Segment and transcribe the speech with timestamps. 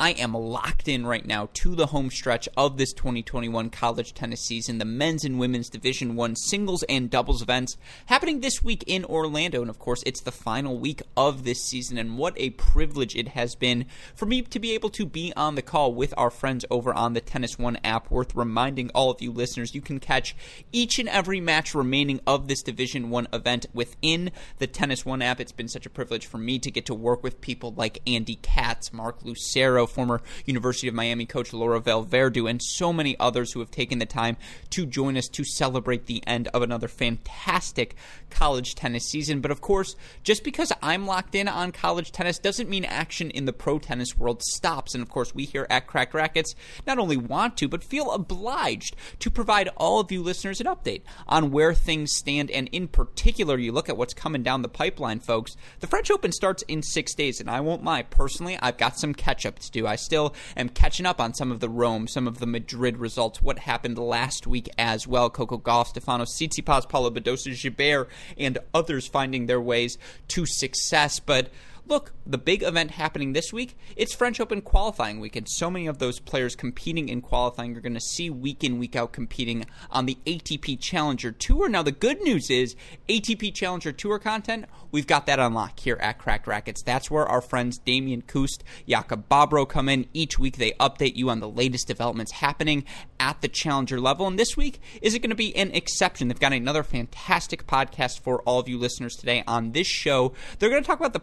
[0.00, 4.40] I am locked in right now to the home stretch of this 2021 college tennis
[4.40, 7.76] season, the men's and women's Division 1 singles and doubles events
[8.06, 11.98] happening this week in Orlando and of course, it's the final week of this season
[11.98, 15.54] and what a privilege it has been for me to be able to be on
[15.54, 18.10] the call with our friends over on the Tennis One app.
[18.10, 20.34] Worth reminding all of you listeners, you can catch
[20.72, 25.40] each and every match remaining of this Division 1 event within the Tennis One app.
[25.40, 28.36] It's been such a privilege for me to get to work with people like Andy
[28.36, 33.60] Katz, Mark Lucero, former University of Miami coach Laura Valverde, and so many others who
[33.60, 34.36] have taken the time
[34.70, 37.94] to join us to celebrate the end of another fantastic
[38.30, 39.40] college tennis season.
[39.40, 43.44] But of course, just because I'm locked in on college tennis doesn't mean action in
[43.44, 44.94] the pro tennis world stops.
[44.94, 46.54] And of course, we here at Cracked Racquets
[46.86, 51.02] not only want to, but feel obliged to provide all of you listeners an update
[51.26, 52.50] on where things stand.
[52.50, 55.56] And in particular, you look at what's coming down the pipeline, folks.
[55.80, 59.14] The French Open starts in six days, and I won't lie, personally, I've got some
[59.14, 59.79] catch up to do.
[59.86, 63.42] I still am catching up on some of the Rome, some of the Madrid results,
[63.42, 65.30] what happened last week as well.
[65.30, 71.20] Coco Gauff, Stefano Tsitsipas, Paula Badosa Gibert, and others finding their ways to success.
[71.20, 71.50] But
[71.86, 75.86] look, the big event happening this week, it's French Open qualifying week, and so many
[75.86, 79.66] of those players competing in qualifying are going to see week in, week out competing
[79.90, 81.68] on the ATP Challenger Tour.
[81.68, 82.76] Now, the good news is
[83.08, 86.82] ATP Challenger Tour content, we've got that unlocked here at Cracked Racquets.
[86.82, 90.06] That's where our friends Damian Kust, Jakub Bobro come in.
[90.12, 92.84] Each week they update you on the latest developments happening
[93.18, 94.26] at the Challenger level.
[94.26, 96.28] And this week, is it going to be an exception?
[96.28, 100.32] They've got another fantastic podcast for all of you listeners today on this show.
[100.58, 101.20] They're going to talk about the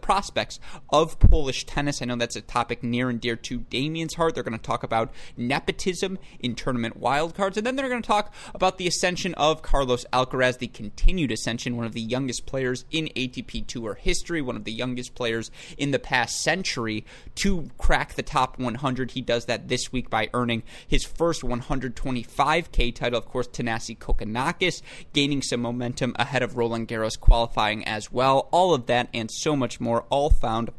[0.47, 0.59] prospects
[0.89, 2.01] of Polish tennis.
[2.01, 4.33] I know that's a topic near and dear to Damian's heart.
[4.33, 8.33] They're going to talk about nepotism in tournament wildcards, and then they're going to talk
[8.53, 13.07] about the ascension of Carlos Alcaraz, the continued ascension, one of the youngest players in
[13.15, 17.05] ATP Tour history, one of the youngest players in the past century
[17.35, 19.11] to crack the top 100.
[19.11, 23.17] He does that this week by earning his first 125K title.
[23.17, 24.81] Of course, Thanasi Kokkinakis
[25.13, 28.47] gaining some momentum ahead of Roland Garros qualifying as well.
[28.51, 30.69] All of that and so much more, all found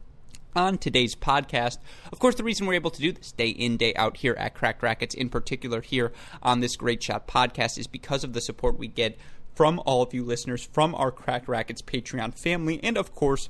[0.56, 1.78] on today's podcast.
[2.12, 4.54] Of course, the reason we're able to do this day in, day out here at
[4.54, 8.78] Cracked Racquets, in particular here on this Great Shot podcast, is because of the support
[8.78, 9.18] we get
[9.54, 13.48] from all of you listeners, from our Cracked Racquets Patreon family, and of course,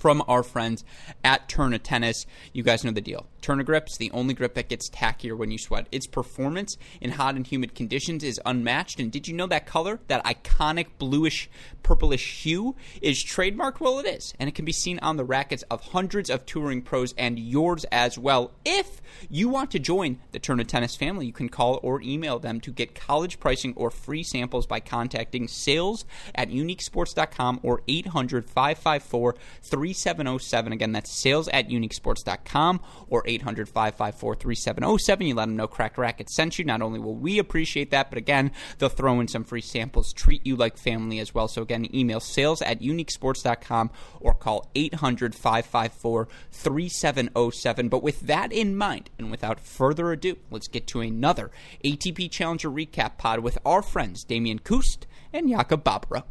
[0.00, 0.82] from our friends
[1.22, 2.26] at Tourna Tennis.
[2.52, 3.26] You guys know the deal.
[3.42, 5.86] Tourna Grip's the only grip that gets tackier when you sweat.
[5.92, 8.98] Its performance in hot and humid conditions is unmatched.
[8.98, 11.48] And did you know that color, that iconic bluish
[11.82, 13.80] purplish hue, is trademarked?
[13.80, 14.34] Well, it is.
[14.40, 17.84] And it can be seen on the rackets of hundreds of touring pros and yours
[17.92, 18.52] as well.
[18.64, 22.60] If you want to join the Tourna Tennis family, you can call or email them
[22.60, 26.04] to get college pricing or free samples by contacting sales
[26.34, 30.72] at uniquesports.com or 800 554 3707.
[30.72, 35.26] Again, that's sales at uniquesports.com or 800 554 3707.
[35.26, 36.64] You let them know Cracked Racquet sent you.
[36.64, 40.44] Not only will we appreciate that, but again, they'll throw in some free samples, treat
[40.46, 41.48] you like family as well.
[41.48, 43.90] So again, email sales at uniquesports.com
[44.20, 47.88] or call 800 554 3707.
[47.88, 51.50] But with that in mind, and without further ado, let's get to another
[51.84, 56.24] ATP Challenger recap pod with our friends Damian Kust and Jakub Bobro.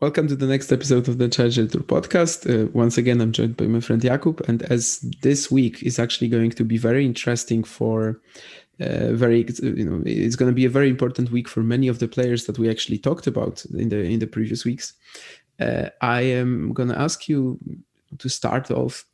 [0.00, 2.50] Welcome to the next episode of the Challenger Tour podcast.
[2.50, 6.26] Uh, once again, I'm joined by my friend Jakub, and as this week is actually
[6.28, 8.20] going to be very interesting for
[8.80, 12.00] uh, very you know it's going to be a very important week for many of
[12.00, 14.94] the players that we actually talked about in the in the previous weeks.
[15.60, 17.60] Uh, I am going to ask you
[18.18, 19.04] to start off.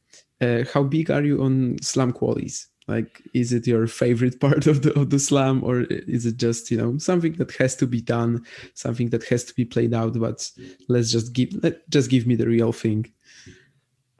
[0.40, 2.66] Uh, how big are you on slam qualies?
[2.88, 6.70] like is it your favorite part of the of the slam or is it just
[6.70, 10.18] you know something that has to be done something that has to be played out
[10.18, 10.50] but
[10.88, 13.06] let's just give let just give me the real thing?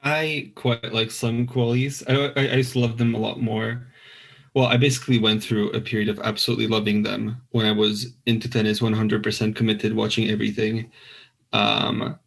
[0.04, 2.04] I quite like slam qualies.
[2.08, 3.88] I, I, I to love them a lot more.
[4.54, 8.48] Well i basically went through a period of absolutely loving them when i was into
[8.48, 10.90] tennis 100% committed watching everything.
[11.52, 12.18] Um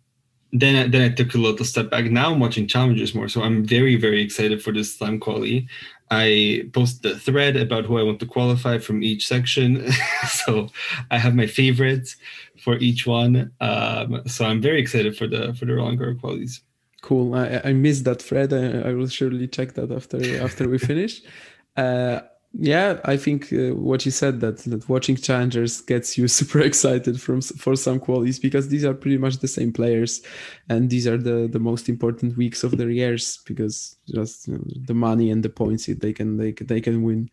[0.53, 2.05] then then I took a little step back.
[2.05, 5.67] Now I'm watching challenges more, so I'm very very excited for this slam quali.
[6.09, 9.89] I posted a thread about who I want to qualify from each section,
[10.27, 10.67] so
[11.09, 12.17] I have my favorites
[12.59, 13.51] for each one.
[13.61, 16.61] Um, so I'm very excited for the for the Roland Garros qualies.
[17.01, 17.33] Cool.
[17.33, 18.53] I, I missed that thread.
[18.53, 21.21] I, I will surely check that after after we finish.
[21.77, 22.19] Uh,
[22.53, 27.21] Yeah, I think uh, what you said that that watching challengers gets you super excited
[27.21, 30.21] from for some qualities because these are pretty much the same players,
[30.67, 34.63] and these are the the most important weeks of their years because just you know,
[34.85, 37.29] the money and the points they can they they can win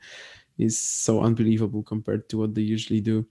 [0.57, 3.27] is so unbelievable compared to what they usually do.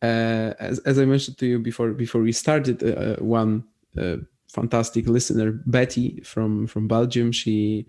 [0.00, 3.64] Uh, as as I mentioned to you before before we started, uh, uh one
[3.98, 4.16] uh,
[4.50, 7.86] fantastic listener, Betty from from Belgium, she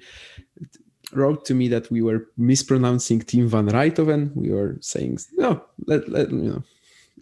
[1.13, 4.35] wrote to me that we were mispronouncing Tim van Rijthoven.
[4.35, 6.63] We were saying no, let, let you know.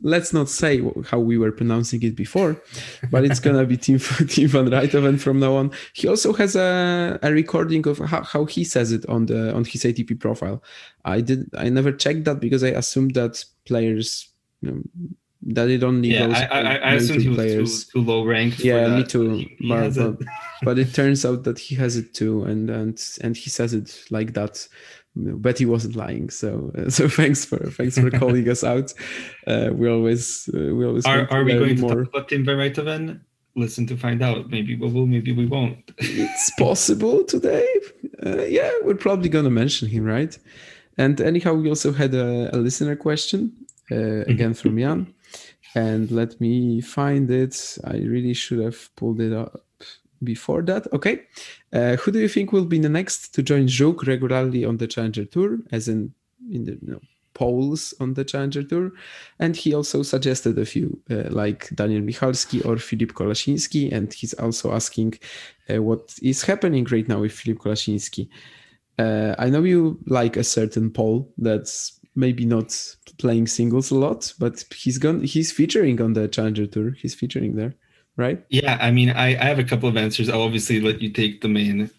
[0.03, 2.61] Let's not say how we were pronouncing it before,
[3.09, 5.71] but it's gonna be Tim, Tim van Rijthoven from now on.
[5.93, 9.65] He also has a, a recording of how, how he says it on the on
[9.65, 10.61] his ATP profile.
[11.03, 14.29] I did I never checked that because I assumed that players
[14.61, 14.81] you know,
[15.47, 16.35] that it only yeah, goes.
[16.35, 17.85] I, I, I assumed he was players.
[17.85, 18.59] too, too low ranked.
[18.59, 19.31] Yeah, me too.
[19.31, 20.17] He, he but, but,
[20.63, 24.03] but, it turns out that he has it too, and and and he says it
[24.11, 24.67] like that.
[25.15, 26.29] But he wasn't lying.
[26.29, 28.93] So uh, so thanks for thanks for calling us out.
[29.47, 31.89] Uh, we always uh, we always are, are we going more.
[31.95, 33.21] to talk about Tim Van
[33.55, 34.51] Listen to find out.
[34.51, 35.07] Maybe we will.
[35.07, 35.91] Maybe we won't.
[35.97, 37.67] it's possible today.
[38.23, 40.37] Uh, yeah, we're probably gonna mention him, right?
[40.97, 43.53] And anyhow, we also had a, a listener question
[43.91, 45.13] uh, again from Jan
[45.75, 47.77] and let me find it.
[47.83, 49.61] I really should have pulled it up
[50.23, 50.91] before that.
[50.93, 51.23] Okay.
[51.73, 54.87] Uh, who do you think will be the next to join Żuk regularly on the
[54.87, 56.13] Challenger Tour, as in
[56.51, 57.01] in the you know,
[57.33, 58.91] Poles on the Challenger Tour?
[59.39, 63.91] And he also suggested a few, uh, like Daniel Michalski or Filip Kolasiński.
[63.91, 65.19] And he's also asking
[65.69, 68.29] uh, what is happening right now with Filip Kolasiński.
[68.99, 72.75] Uh, I know you like a certain Pole that's maybe not
[73.19, 75.21] playing singles a lot, but he's gone.
[75.21, 76.91] He's featuring on the Challenger Tour.
[76.91, 77.75] He's featuring there,
[78.17, 78.43] right?
[78.49, 80.27] Yeah, I mean, I, I have a couple of answers.
[80.27, 81.89] I'll obviously let you take the main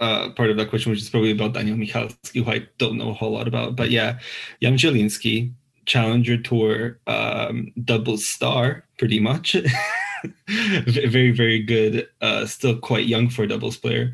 [0.00, 3.10] uh, part of that question, which is probably about Daniel Michalski, who I don't know
[3.10, 3.76] a whole lot about.
[3.76, 4.18] But yeah,
[4.62, 5.52] Jan Zieliński,
[5.84, 9.56] Challenger Tour um, double star, pretty much.
[10.48, 12.08] very, very good.
[12.20, 14.12] Uh, still quite young for a doubles player.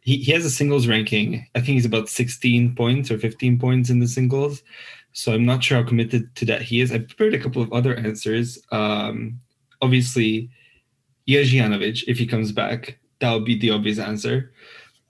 [0.00, 1.46] He, he has a singles ranking.
[1.54, 4.62] I think he's about 16 points or 15 points in the singles.
[5.18, 6.92] So I'm not sure how committed to that he is.
[6.92, 8.56] I prepared a couple of other answers.
[8.70, 9.40] Um,
[9.82, 10.48] obviously,
[11.28, 14.52] Janowicz, if he comes back, that would be the obvious answer.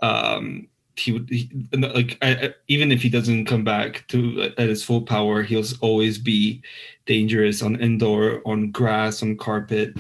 [0.01, 4.83] Um, he would he, like I, even if he doesn't come back to at his
[4.83, 6.63] full power, he'll always be
[7.05, 9.93] dangerous on indoor, on grass, on carpet,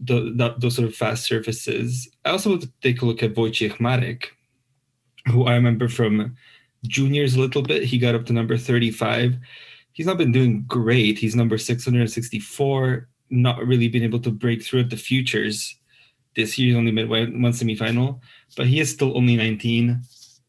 [0.00, 2.08] the, the, those sort of fast surfaces.
[2.24, 4.34] I also want to take a look at Wojciech Marek,
[5.28, 6.34] who I remember from
[6.86, 7.84] juniors a little bit.
[7.84, 9.36] He got up to number 35.
[9.92, 11.18] He's not been doing great.
[11.18, 15.76] He's number 664, not really been able to break through at the futures
[16.34, 16.68] this year.
[16.68, 18.20] He's only made one semifinal,
[18.56, 20.02] but he is still only 19.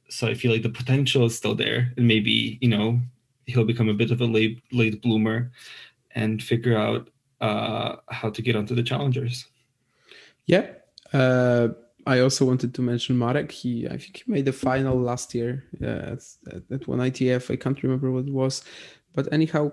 [0.10, 1.94] So I feel like the potential is still there.
[1.98, 3.00] And maybe, you know,
[3.46, 5.52] he'll become a bit of a late, late bloomer
[6.16, 7.10] and figure out
[7.42, 9.46] uh, how to get onto the challengers.
[10.48, 10.72] Yeah.
[11.14, 11.70] Uh,
[12.06, 13.52] I also wanted to mention Marek.
[13.52, 17.52] He, I think he made the final last year uh, at, at one ITF.
[17.52, 18.64] I can't remember what it was,
[19.14, 19.72] but anyhow,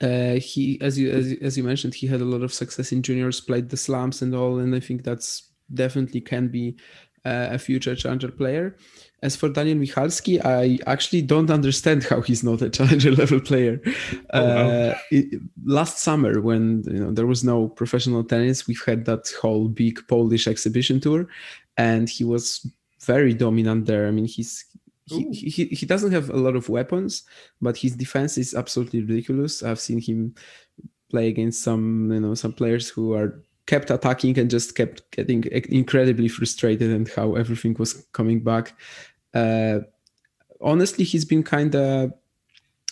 [0.00, 3.02] uh, he, as you as, as you mentioned, he had a lot of success in
[3.02, 6.76] juniors, played the slams and all, and I think that's definitely can be
[7.24, 8.76] uh, a future challenger player.
[9.20, 13.80] As for Daniel Michalski, I actually don't understand how he's not a challenger level player.
[14.32, 14.68] Oh, wow.
[14.68, 19.28] uh, it, last summer, when you know there was no professional tennis, we've had that
[19.40, 21.26] whole big Polish exhibition tour,
[21.76, 22.64] and he was
[23.00, 24.06] very dominant there.
[24.06, 24.64] I mean, he's
[25.06, 27.22] he, he, he doesn't have a lot of weapons,
[27.60, 29.62] but his defense is absolutely ridiculous.
[29.62, 30.34] I've seen him
[31.10, 35.44] play against some you know some players who are kept attacking and just kept getting
[35.68, 38.74] incredibly frustrated and how everything was coming back.
[39.34, 39.80] Uh,
[40.60, 42.12] honestly, he's been kind of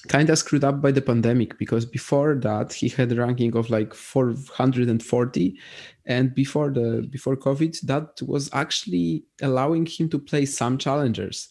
[0.09, 3.71] kind of screwed up by the pandemic because before that he had a ranking of
[3.71, 5.59] like 440
[6.05, 11.49] and before the before covid that was actually allowing him to play some challengers.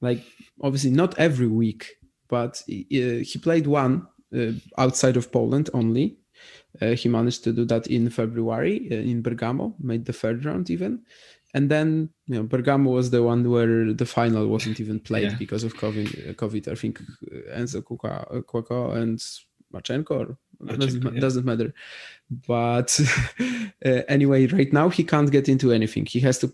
[0.00, 0.24] Like
[0.62, 1.96] obviously not every week
[2.28, 4.06] but uh, he played one
[4.36, 6.18] uh, outside of poland only.
[6.80, 10.70] Uh, he managed to do that in February uh, in Bergamo, made the third round
[10.70, 11.02] even.
[11.54, 15.36] And then, you know, Bergamo was the one where the final wasn't even played yeah.
[15.38, 16.30] because of COVID.
[16.30, 16.68] Uh, COVID.
[16.70, 17.00] I think
[17.54, 19.18] Enzo Couacaud and
[19.72, 21.20] Marchenko, doesn't, yeah.
[21.20, 21.72] doesn't matter.
[22.30, 23.00] But
[23.84, 26.06] uh, anyway, right now he can't get into anything.
[26.06, 26.52] He has to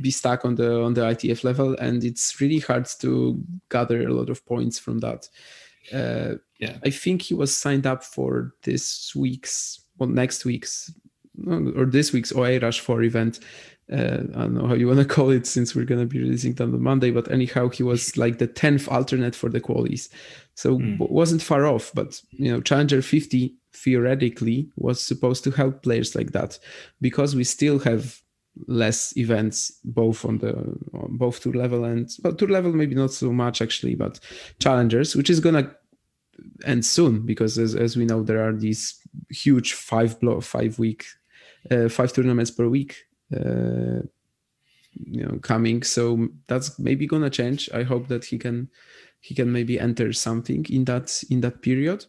[0.00, 3.40] be stuck on the on the ITF level, and it's really hard to
[3.70, 5.28] gather a lot of points from that.
[5.92, 10.92] Uh, yeah, I think he was signed up for this week's, well, next week's,
[11.46, 13.40] or this week's Oeiras 4 event.
[13.92, 16.18] Uh, I don't know how you want to call it since we're going to be
[16.18, 20.08] releasing them on Monday, but anyhow, he was like the 10th alternate for the qualies.
[20.54, 20.98] So mm.
[21.10, 26.32] wasn't far off, but you know, Challenger 50 theoretically was supposed to help players like
[26.32, 26.58] that
[27.00, 28.20] because we still have
[28.66, 30.54] less events both on the
[30.94, 34.18] on both tour level and well tour level maybe not so much actually but
[34.60, 35.70] challengers which is gonna
[36.64, 41.04] end soon because as, as we know there are these huge five block five week
[41.70, 44.02] uh, five tournaments per week uh,
[45.04, 45.82] you know coming.
[45.82, 47.68] So that's maybe gonna change.
[47.72, 48.68] I hope that he can
[49.20, 52.06] he can maybe enter something in that in that period.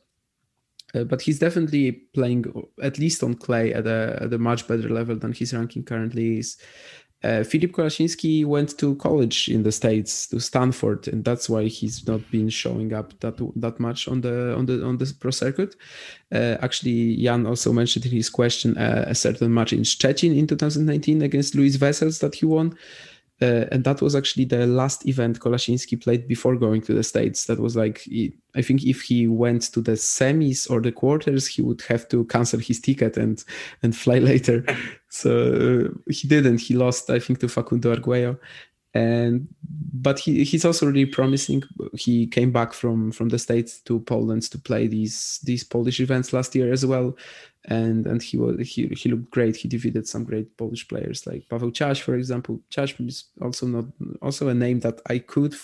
[0.96, 2.46] Uh, but he's definitely playing
[2.82, 6.40] at least on clay at a, at a much better level than his ranking currently
[6.40, 6.58] is
[7.24, 12.08] uh, Filip Kolasiński went to college in the states to Stanford, and that's why he's
[12.08, 15.76] not been showing up that that much on the on the on the pro circuit.
[16.32, 20.46] Uh, actually, Jan also mentioned in his question uh, a certain match in Szczecin in
[20.46, 22.78] 2019 against Luis Wessels that he won.
[23.40, 27.46] Uh, and that was actually the last event Kolasiński played before going to the States.
[27.46, 28.08] That was like,
[28.56, 32.26] I think if he went to the semis or the quarters, he would have to
[32.26, 33.44] cancel his ticket and
[33.84, 34.66] and fly later.
[35.10, 36.62] so uh, he didn't.
[36.62, 38.40] He lost, I think, to Facundo Arguello
[38.98, 39.48] and
[39.94, 41.64] but he he's also really promising.
[41.94, 46.34] He came back from from the states to Poland to play these these Polish events
[46.34, 47.16] last year as well,
[47.66, 49.56] and and he was he he looked great.
[49.56, 52.60] He defeated some great Polish players like Paweł Ciaś, for example.
[52.72, 53.86] Ciaś is also not
[54.22, 55.56] also a name that I could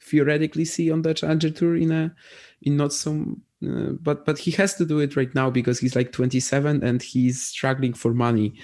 [0.00, 2.14] theoretically see on the Challenger Tour in a
[2.62, 3.42] in not some.
[3.62, 7.02] Uh, but but he has to do it right now because he's like 27 and
[7.02, 8.54] he's struggling for money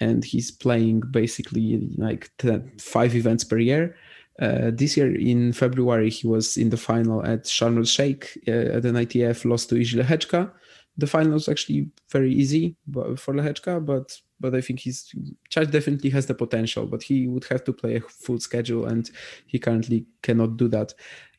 [0.00, 3.96] and he's playing basically like 10, five events per year.
[4.40, 8.76] Uh, this year in February, he was in the final at Sharm el Sheikh uh,
[8.76, 10.50] at an ITF, lost to Jiří Lehečka.
[10.98, 15.14] The final was actually very easy for Lehečka, but but I think he's
[15.50, 19.10] Ciaś definitely has the potential, but he would have to play a full schedule, and
[19.46, 20.92] he currently cannot do that.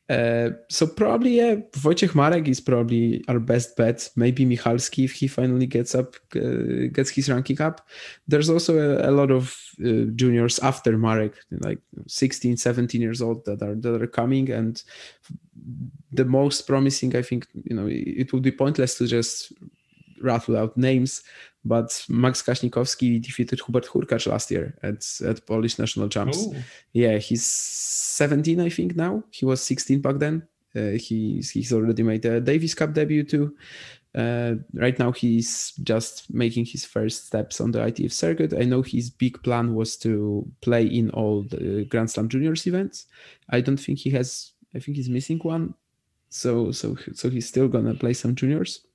[0.09, 4.09] Uh, so probably yeah, Wojciech Marek is probably our best bet.
[4.15, 7.85] Maybe Michalski if he finally gets up, uh, gets his ranking up.
[8.27, 13.43] There's also a, a lot of uh, juniors after Marek, like 16, 17 years old
[13.45, 14.81] that are that are coming, and
[16.11, 19.51] the most promising, I think, you know, it would be pointless to just
[20.21, 21.21] rattle out names,
[21.67, 26.47] but Max Kaśnikowski defeated Hubert Hurkacz last year at, at Polish National Champs.
[26.47, 26.55] Oh.
[26.93, 29.23] Yeah, he's 17, I think, now.
[29.31, 30.47] He was 16 back then.
[30.75, 33.55] Uh, he's, he's already made a Davis Cup debut too.
[34.15, 38.53] Uh, right now, he's just making his first steps on the ITF circuit.
[38.53, 43.05] I know his big plan was to play in all the Grand Slam Juniors events.
[43.49, 44.53] I don't think he has.
[44.73, 45.75] I think he's missing one,
[46.29, 48.86] so so so he's still gonna play some juniors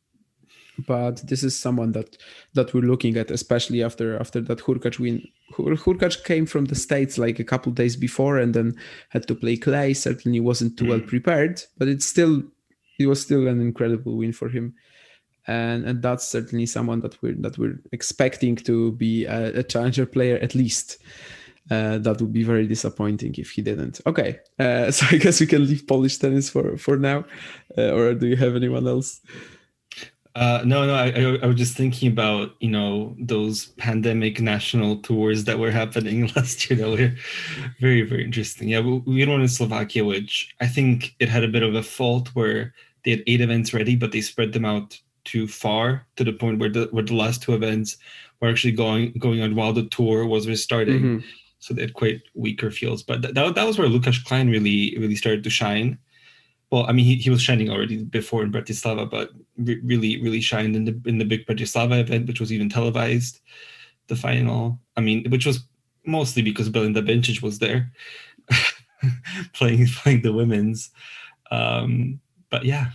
[0.79, 2.17] but this is someone that
[2.55, 5.27] that we're looking at, especially after after that Hurkacz win.
[5.53, 8.75] Hurkacz came from the states like a couple days before, and then
[9.11, 9.93] had to play clay.
[9.93, 10.89] Certainly wasn't too mm.
[10.89, 12.43] well prepared, but it's still
[12.99, 14.75] it was still an incredible win for him,
[15.47, 20.07] and and that's certainly someone that we're that we're expecting to be a, a challenger
[20.07, 20.99] player at least.
[21.71, 24.01] Uh, that would be very disappointing if he didn't.
[24.05, 27.25] Okay, uh, so I guess we can leave Polish tennis for for now,
[27.77, 29.21] uh, or do you have anyone else?
[30.35, 35.45] Uh, no, no, I, I, was just thinking about you know those pandemic national tours
[35.45, 37.15] that were happening last year that were
[37.81, 38.69] very very interesting.
[38.69, 41.75] Yeah, we, we had one in Slovakia, which I think it had a bit of
[41.75, 42.73] a fault where
[43.05, 46.59] they had eight events ready, but they spread them out too far to the point
[46.59, 47.99] where the where the last two events
[48.41, 51.03] were actually going going on while the tour was restarting.
[51.03, 51.27] Mm-hmm.
[51.59, 54.97] So they had quite weaker fields, but th- that, that was where Lukas Klein really
[54.99, 55.99] really started to shine
[56.73, 60.41] well, I mean, he, he was shining already before in Bratislava, but re- really, really
[60.41, 63.41] shined in the in the big Bratislava event, which was even televised.
[64.07, 65.61] The final, I mean, which was
[66.07, 67.93] mostly because Belinda Bencic was there,
[69.53, 70.91] playing playing the women's.
[71.51, 72.87] Um, but yeah,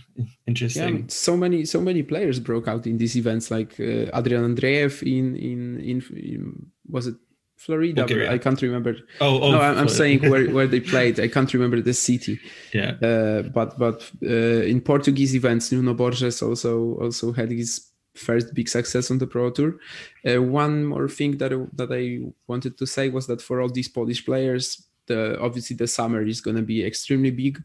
[0.48, 0.98] interesting.
[0.98, 5.02] Yeah, so many so many players broke out in these events, like uh, Adrian Andreev
[5.02, 7.14] in, in in in was it
[7.58, 8.02] Florida.
[8.02, 8.32] Bulgaria.
[8.32, 8.96] I can't remember.
[9.20, 11.18] Oh, oh no, I'm, I'm saying where, where they played.
[11.18, 12.40] I can't remember the city.
[12.72, 12.92] Yeah.
[13.02, 18.68] Uh, but but uh, in Portuguese events, Nuno Borges also also had his first big
[18.68, 19.76] success on the Pro Tour.
[20.24, 23.88] Uh, one more thing that that I wanted to say was that for all these
[23.88, 27.62] Polish players, the obviously the summer is going to be extremely big.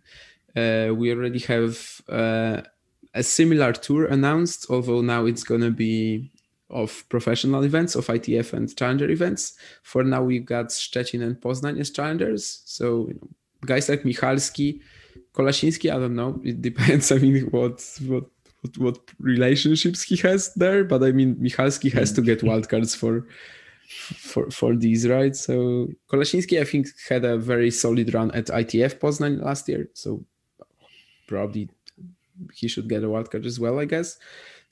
[0.56, 2.62] Uh, we already have uh,
[3.14, 6.32] a similar tour announced, although now it's going to be
[6.74, 9.54] of professional events, of ITF and challenger events.
[9.84, 12.64] For now, we've got Szczecin and Poznań as challengers.
[12.66, 13.30] So you know,
[13.66, 14.82] guys like Michalski,
[15.34, 16.42] Kolasiński, I don't know.
[16.44, 17.12] It depends.
[17.16, 18.26] I mean, what what
[18.62, 20.84] what, what relationships he has there.
[20.84, 23.28] But I mean, Michalski has to get wildcards for
[23.90, 25.36] for for these, right?
[25.36, 30.26] So Kolasiński, I think, had a very solid run at ITF Poznań last year, so
[31.28, 31.70] probably
[32.54, 34.18] he should get a wildcard as well, I guess.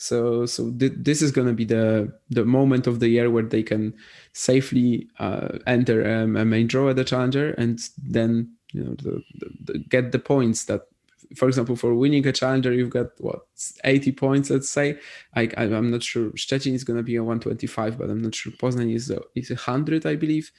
[0.02, 3.44] So so th- this is going to be the the moment of the year where
[3.44, 3.94] they can
[4.34, 9.22] safely uh, enter um, a main draw at the challenger and then you know the,
[9.40, 10.88] the, the, get the points that
[11.36, 13.42] for example for winning a challenger you've got what
[13.84, 14.98] 80 points let's say.
[15.36, 18.34] I, I am not sure Szczecin is going to be a 125 but I'm not
[18.34, 18.54] sure.
[18.54, 20.52] Poznań is a, is 100 I believe.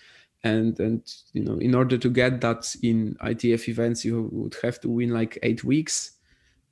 [0.44, 4.80] And and you know in order to get that in ITF events you would have
[4.82, 6.12] to win like 8 weeks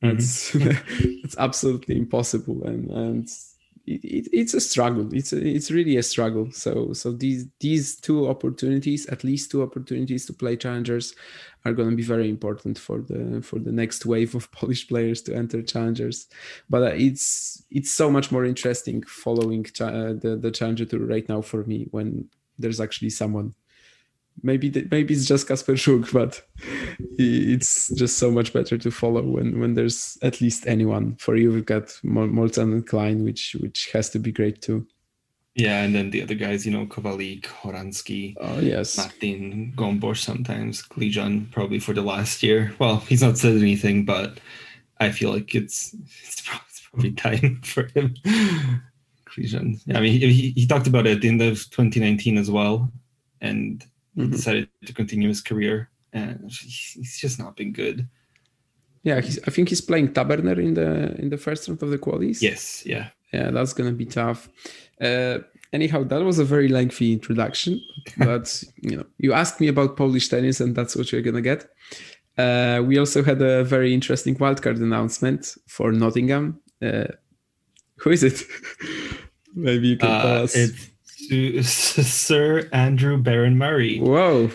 [0.02, 1.20] that's mm-hmm.
[1.22, 3.28] that's absolutely impossible, and and
[3.86, 5.12] it, it, it's a struggle.
[5.12, 6.50] It's a, it's really a struggle.
[6.52, 11.14] So so these these two opportunities, at least two opportunities to play challengers,
[11.64, 15.20] are going to be very important for the for the next wave of Polish players
[15.22, 16.28] to enter challengers.
[16.68, 21.00] But uh, it's it's so much more interesting following cha- uh, the the challenger tour
[21.00, 22.28] right now for me when
[22.58, 23.54] there's actually someone
[24.42, 26.42] maybe the, maybe it's just Kacper Żuk, but
[27.18, 31.16] it's just so much better to follow when when there's at least anyone.
[31.16, 34.86] For you, we've got Molcan and Klein, which which has to be great too.
[35.56, 40.82] Yeah, and then the other guys, you know, Kovalik, Horansky, oh yes, Martin, Gombos sometimes,
[40.82, 42.72] Kližan probably for the last year.
[42.78, 44.38] Well, he's not said anything, but
[45.00, 46.40] I feel like it's it's
[46.90, 48.14] probably time for him.
[49.26, 49.80] Kližan.
[49.86, 52.90] Yeah, I mean, he, he talked about it in the end of 2019 as well,
[53.40, 53.84] and
[54.16, 54.30] mm-hmm.
[54.30, 58.08] decided to continue his career, and he's just not been good.
[59.02, 62.42] Yeah, I think he's playing Taberner in the in the first round of the qualies.
[62.42, 64.48] Yes, yeah, yeah, that's gonna be tough.
[65.00, 65.38] Uh,
[65.72, 67.80] anyhow, that was a very lengthy introduction,
[68.18, 71.66] but you know, you asked me about Polish tennis, and that's what you're gonna get.
[72.36, 76.60] Uh, we also had a very interesting wildcard announcement for Nottingham.
[76.82, 77.04] Uh,
[77.96, 78.42] who is it?
[79.54, 80.56] Maybe you can tell uh, us.
[80.56, 80.89] It's
[81.28, 83.98] to Sir Andrew Barron Murray.
[83.98, 84.50] Whoa.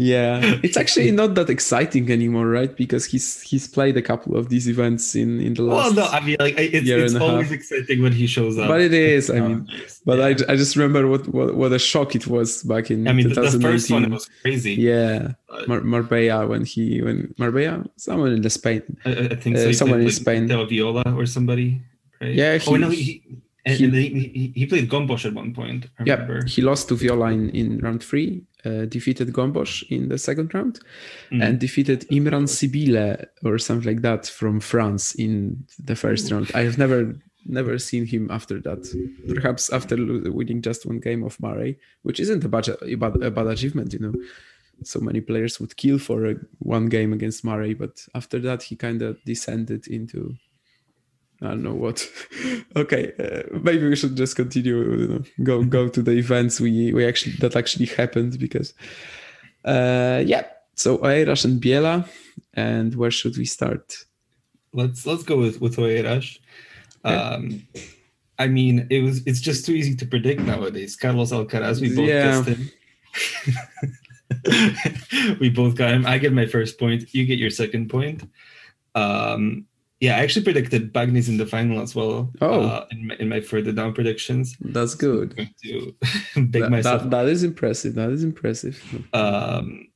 [0.00, 2.74] Yeah, it's actually not that exciting anymore, right?
[2.76, 5.96] Because he's he's played a couple of these events in in the last.
[5.96, 8.68] Well, no, I mean, like it's, it's always exciting when he shows up.
[8.68, 9.68] But it is, I mean,
[10.06, 10.46] but yeah.
[10.46, 13.08] I, I just remember what, what what a shock it was back in.
[13.08, 14.74] I mean, the first one was crazy.
[14.74, 15.32] Yeah,
[15.66, 18.82] Mar- Marbella when he when Marbella someone in the Spain.
[19.04, 19.68] I, I think so.
[19.68, 20.46] Uh, someone in Spain.
[20.46, 21.82] Del Viola or somebody.
[22.20, 22.36] Right?
[22.36, 22.58] Yeah.
[22.58, 23.24] He, oh no, he,
[23.68, 25.86] and, he, and he, he, played Gombos at one point.
[26.04, 30.54] Yeah, he lost to Viola in, in round three, uh, defeated Gombos in the second
[30.54, 30.80] round,
[31.30, 31.42] mm.
[31.42, 36.50] and defeated Imran Sibille or something like that from France in the first round.
[36.54, 37.14] I have never
[37.48, 38.86] never seen him after that.
[39.34, 39.96] Perhaps after
[40.30, 43.92] winning just one game of Murray, which isn't a bad, a bad, a bad achievement,
[43.92, 44.14] you know.
[44.84, 48.76] So many players would kill for a, one game against Murray, but after that he
[48.76, 50.36] kind of descended into
[51.40, 52.08] I don't know what.
[52.76, 54.76] okay, uh, maybe we should just continue.
[54.76, 58.74] You know, go go to the events we we actually that actually happened because,
[59.64, 60.46] uh, yeah.
[60.74, 62.08] So Oeiras and Biella,
[62.54, 63.96] and where should we start?
[64.72, 66.38] Let's let's go with with Oeiras.
[67.04, 67.14] Okay.
[67.14, 67.66] Um,
[68.38, 70.96] I mean, it was it's just too easy to predict nowadays.
[70.96, 72.42] Carlos Alcaraz, we both yeah.
[72.42, 72.70] guessed him.
[75.40, 76.06] we both got him.
[76.06, 77.12] I get my first point.
[77.14, 78.28] You get your second point.
[78.94, 79.66] Um,
[80.00, 82.30] yeah, I actually predicted Bagnis in the final as well.
[82.40, 84.56] Oh, uh, in, my, in my further down predictions.
[84.60, 85.36] That's good.
[85.64, 85.94] to
[86.34, 87.02] big that, myself.
[87.02, 87.94] That, that is impressive.
[87.96, 88.80] That is impressive.
[89.12, 89.88] Um,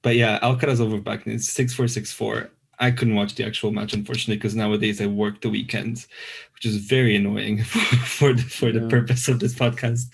[0.00, 2.50] but yeah, Alcaraz over Bagnis six four six four.
[2.78, 6.08] I couldn't watch the actual match unfortunately because nowadays I work the weekends,
[6.54, 8.80] which is very annoying for, for the for yeah.
[8.80, 10.06] the purpose of this podcast.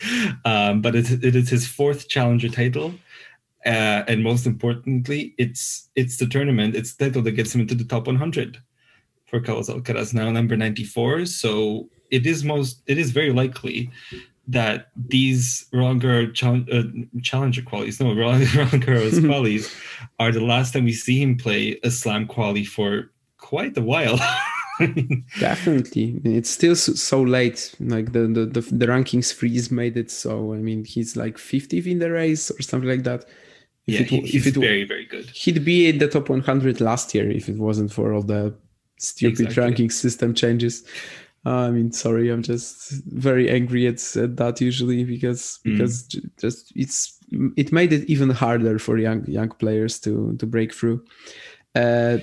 [0.44, 2.92] Um, but it, it is his fourth challenger title.
[3.64, 7.76] Uh, and most importantly, it's it's the tournament, it's the title that gets him into
[7.76, 8.60] the top 100
[9.28, 11.26] for Carlos Alcaraz, now number 94.
[11.26, 13.90] So it is most, it is very likely
[14.48, 16.32] that these Roland Garros
[16.72, 19.72] uh, challenger qualities, no, Roland Garros qualities,
[20.18, 24.18] are the last time we see him play a slam quali for quite a while.
[25.38, 27.74] Definitely, it's still so late.
[27.80, 30.54] Like the, the the the rankings freeze made it so.
[30.54, 33.24] I mean, he's like 50th in the race or something like that.
[33.86, 35.26] If yeah, it, he, he's if it, very very good.
[35.30, 38.54] He'd be in the top 100 last year if it wasn't for all the
[38.98, 39.62] stupid exactly.
[39.62, 40.84] ranking system changes.
[41.46, 45.76] Uh, I mean, sorry, I'm just very angry at, at that usually because mm.
[45.76, 46.02] because
[46.38, 47.18] just it's
[47.56, 51.04] it made it even harder for young young players to to break through.
[51.74, 52.18] Uh,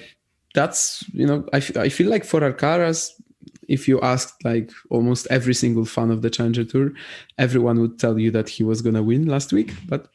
[0.54, 3.12] that's you know I, I feel like for Alcaraz,
[3.68, 6.92] if you asked like almost every single fan of the Challenger Tour,
[7.38, 9.74] everyone would tell you that he was gonna win last week.
[9.88, 10.08] But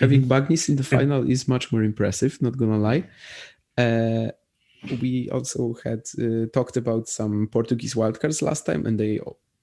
[0.00, 0.32] having mm-hmm.
[0.32, 2.40] Bagnis in the final is much more impressive.
[2.40, 3.04] Not gonna lie.
[3.76, 4.32] Uh,
[5.00, 9.20] we also had uh, talked about some Portuguese wildcards last time, and they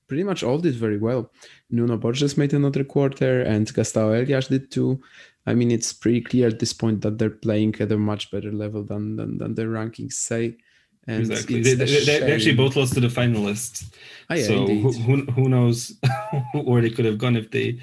[0.08, 1.32] pretty much all did very well.
[1.69, 5.01] Nuno Borges made another quarter, and Gastão Elias did too.
[5.45, 8.51] I mean, it's pretty clear at this point that they're playing at a much better
[8.51, 10.58] level than than, than their rankings say.
[11.08, 11.63] And exactly.
[11.63, 13.91] They, they, they, actually both lost to the finalists.
[14.29, 15.93] Oh, yeah, so who, who, who knows
[16.53, 17.79] where they could have gone if they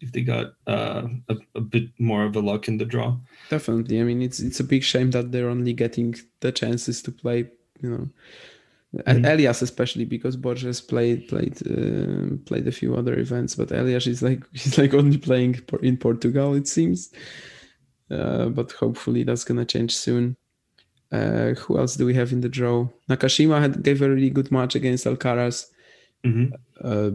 [0.00, 3.16] if they got uh, a, a bit more of a luck in the draw.
[3.50, 4.00] Definitely.
[4.00, 7.50] I mean, it's it's a big shame that they're only getting the chances to play.
[7.80, 8.08] You know,
[8.96, 9.24] mm-hmm.
[9.24, 14.22] Elias especially because Borges played played uh, played a few other events, but Elias is
[14.22, 17.12] like he's like only playing in Portugal it seems.
[18.10, 20.36] Uh, but hopefully that's gonna change soon.
[21.10, 22.88] Uh, who else do we have in the draw?
[23.08, 25.66] Nakashima had gave a really good match against Alcaraz.
[26.24, 26.54] Mm-hmm.
[26.82, 27.10] Uh,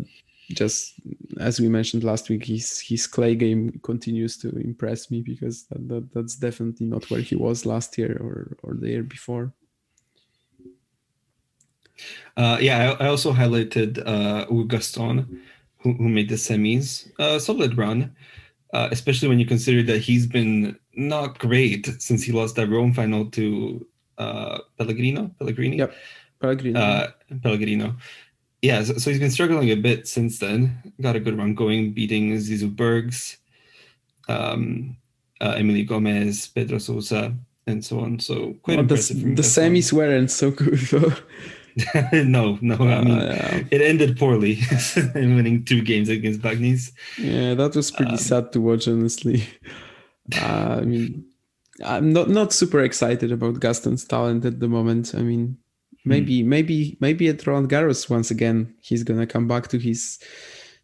[0.49, 0.93] just
[1.39, 5.88] as we mentioned last week, his his clay game continues to impress me because that,
[5.88, 9.54] that, that's definitely not where he was last year or or the year before.
[12.36, 15.41] Uh, yeah, I, I, also highlighted uh, Gaston,
[15.80, 17.10] who, who made the semis.
[17.17, 18.15] A solid run,
[18.73, 22.93] uh, especially when you consider that he's been not great since he lost that Rome
[22.93, 23.86] final to
[24.17, 25.32] uh, Pellegrino.
[25.39, 25.78] Pellegrini.
[25.78, 25.95] Yep.
[26.39, 26.80] Pellegrino.
[26.80, 27.08] Uh,
[27.41, 27.95] Pellegrino.
[28.62, 30.93] Yeah, so, so, he's been struggling a bit since then.
[31.00, 33.38] Got a good run going, beating Zizou Bergs,
[34.28, 34.98] um,
[35.39, 37.36] uh, Emilio Gomez, Pedro Sousa,
[37.67, 38.20] and so on.
[38.20, 39.22] So quite well, impressive.
[39.22, 41.13] The, the semis weren't so good though.
[42.24, 42.76] no, no.
[42.76, 43.63] I mean, uh, yeah.
[43.70, 44.60] it ended poorly,
[45.15, 46.91] in winning two games against Bagnis.
[47.17, 49.43] Yeah, that was pretty um, sad to watch, honestly.
[50.41, 51.24] Uh, I mean,
[51.86, 55.15] I'm not not super excited about Gaston's talent at the moment.
[55.15, 55.58] I mean,
[56.08, 56.50] maybe hmm.
[56.50, 60.20] maybe maybe at Roland Garros once again he's gonna come back to his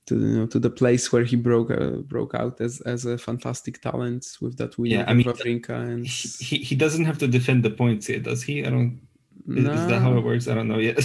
[0.05, 3.17] to you know to the place where he broke uh, broke out as as a
[3.17, 7.27] fantastic talent with that win yeah, I mean, Wawrinka and he, he doesn't have to
[7.27, 8.65] defend the points yet, does he?
[8.65, 8.99] I don't.
[9.47, 9.73] Is, no.
[9.73, 10.47] is that how it works?
[10.47, 10.99] I don't know yet.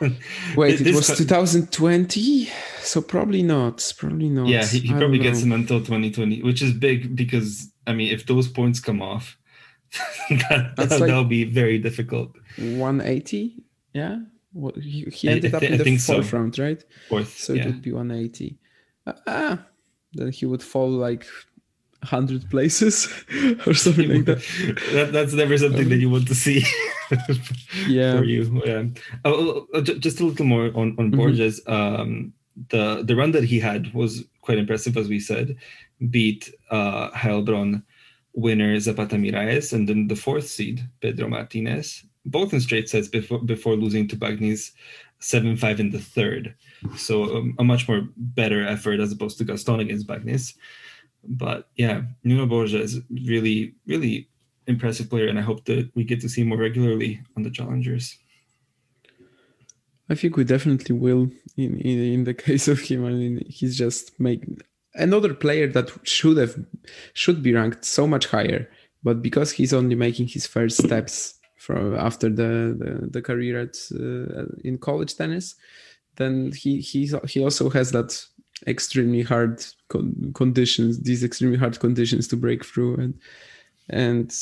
[0.56, 2.48] Wait, it was 2020,
[2.80, 3.92] so probably not.
[3.98, 4.46] Probably not.
[4.46, 8.26] Yeah, he, he probably gets him until 2020, which is big because I mean, if
[8.26, 9.37] those points come off,
[10.30, 12.36] that, that, will be very difficult.
[12.56, 13.62] 180,
[13.94, 14.18] yeah.
[14.52, 16.36] Well, he, he ended I, I, up in the fourth so.
[16.36, 16.82] round, right?
[17.08, 17.62] Fourth, so yeah.
[17.62, 18.58] it would be 180.
[19.06, 19.58] Uh, ah,
[20.14, 21.26] then he would fall like
[22.00, 23.06] 100 places
[23.66, 24.38] or something like that.
[24.92, 25.12] that.
[25.12, 26.64] That's never something um, that you want to see.
[27.86, 28.18] yeah.
[28.18, 28.84] For you, yeah.
[29.24, 31.16] Oh, oh, oh just a little more on on mm-hmm.
[31.16, 31.60] Borges.
[31.66, 32.32] Um,
[32.70, 35.56] the the run that he had was quite impressive, as we said.
[36.10, 37.82] Beat uh, Heilbronn
[38.38, 43.40] winner Zapata Miralles, and then the fourth seed Pedro Martinez, both in straight sets before
[43.40, 44.70] before losing to Bagnis
[45.18, 46.54] seven five in the third.
[46.96, 50.54] So um, a much more better effort as opposed to Gaston against Bagnis.
[51.24, 54.28] But yeah, Nuno Borges is really really
[54.68, 58.16] impressive player, and I hope that we get to see more regularly on the challengers.
[60.10, 61.30] I think we definitely will.
[61.56, 64.44] In in, in the case of him, I mean, he's just make
[64.98, 66.56] another player that should have
[67.14, 68.68] should be ranked so much higher,
[69.02, 73.76] but because he's only making his first steps from after the the, the career at
[73.94, 75.54] uh, in college tennis,
[76.16, 78.24] then he he he also has that
[78.66, 83.14] extremely hard con- conditions, these extremely hard conditions to break through, and
[83.88, 84.34] and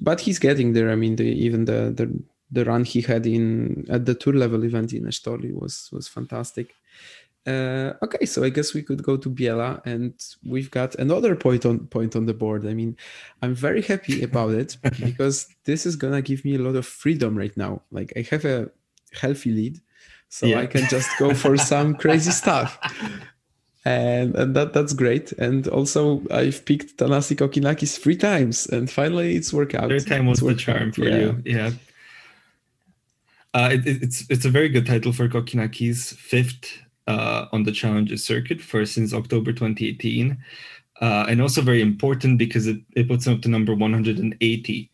[0.00, 0.90] but he's getting there.
[0.90, 4.64] I mean, the, even the the the run he had in at the tour level
[4.64, 6.74] event in Estoril was was fantastic.
[7.46, 10.14] Uh, okay, so I guess we could go to Biella, and
[10.46, 12.66] we've got another point on point on the board.
[12.66, 12.96] I mean,
[13.42, 17.36] I'm very happy about it because this is gonna give me a lot of freedom
[17.36, 17.82] right now.
[17.90, 18.70] Like I have a
[19.12, 19.80] healthy lead,
[20.30, 20.60] so yeah.
[20.60, 22.78] I can just go for some crazy stuff,
[23.84, 25.32] and and that that's great.
[25.32, 29.90] And also, I've picked Thanasi Kokkinakis three times, and finally, it's worked out.
[29.90, 31.18] Third time was the charm for yeah.
[31.18, 31.70] you, yeah.
[33.52, 38.16] Uh, it, it's it's a very good title for Kokkinakis, fifth uh, on the Challenger
[38.16, 40.38] circuit for since October 2018.
[41.00, 44.90] Uh, and also very important because it, it puts him up to number 180,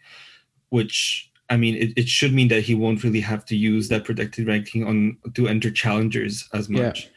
[0.71, 4.05] which I mean, it, it should mean that he won't really have to use that
[4.05, 7.11] protected ranking on to enter challengers as much, yeah.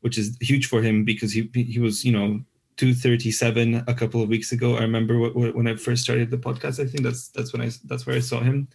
[0.00, 2.40] which is huge for him because he he was you know
[2.76, 4.76] 237 a couple of weeks ago.
[4.76, 6.80] I remember when I first started the podcast.
[6.80, 8.68] I think that's that's when I that's where I saw him.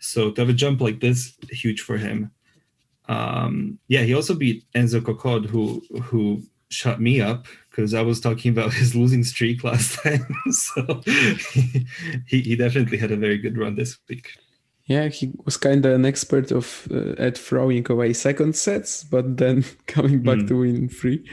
[0.00, 2.30] So to have a jump like this, huge for him.
[3.08, 8.20] Um, yeah, he also beat Enzo Couacaud, who who shut me up because I was
[8.20, 10.26] talking about his losing streak last time.
[10.50, 11.00] so
[12.26, 14.30] he, he definitely had a very good run this week.
[14.86, 19.36] Yeah, he was kind of an expert of uh, at throwing away second sets, but
[19.36, 20.48] then coming back mm.
[20.48, 21.28] to win three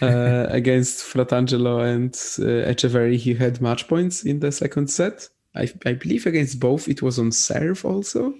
[0.00, 3.18] uh, against Fratangelo and uh, Etcheverry.
[3.18, 5.28] He had match points in the second set.
[5.54, 8.34] I, I believe against both it was on serve also.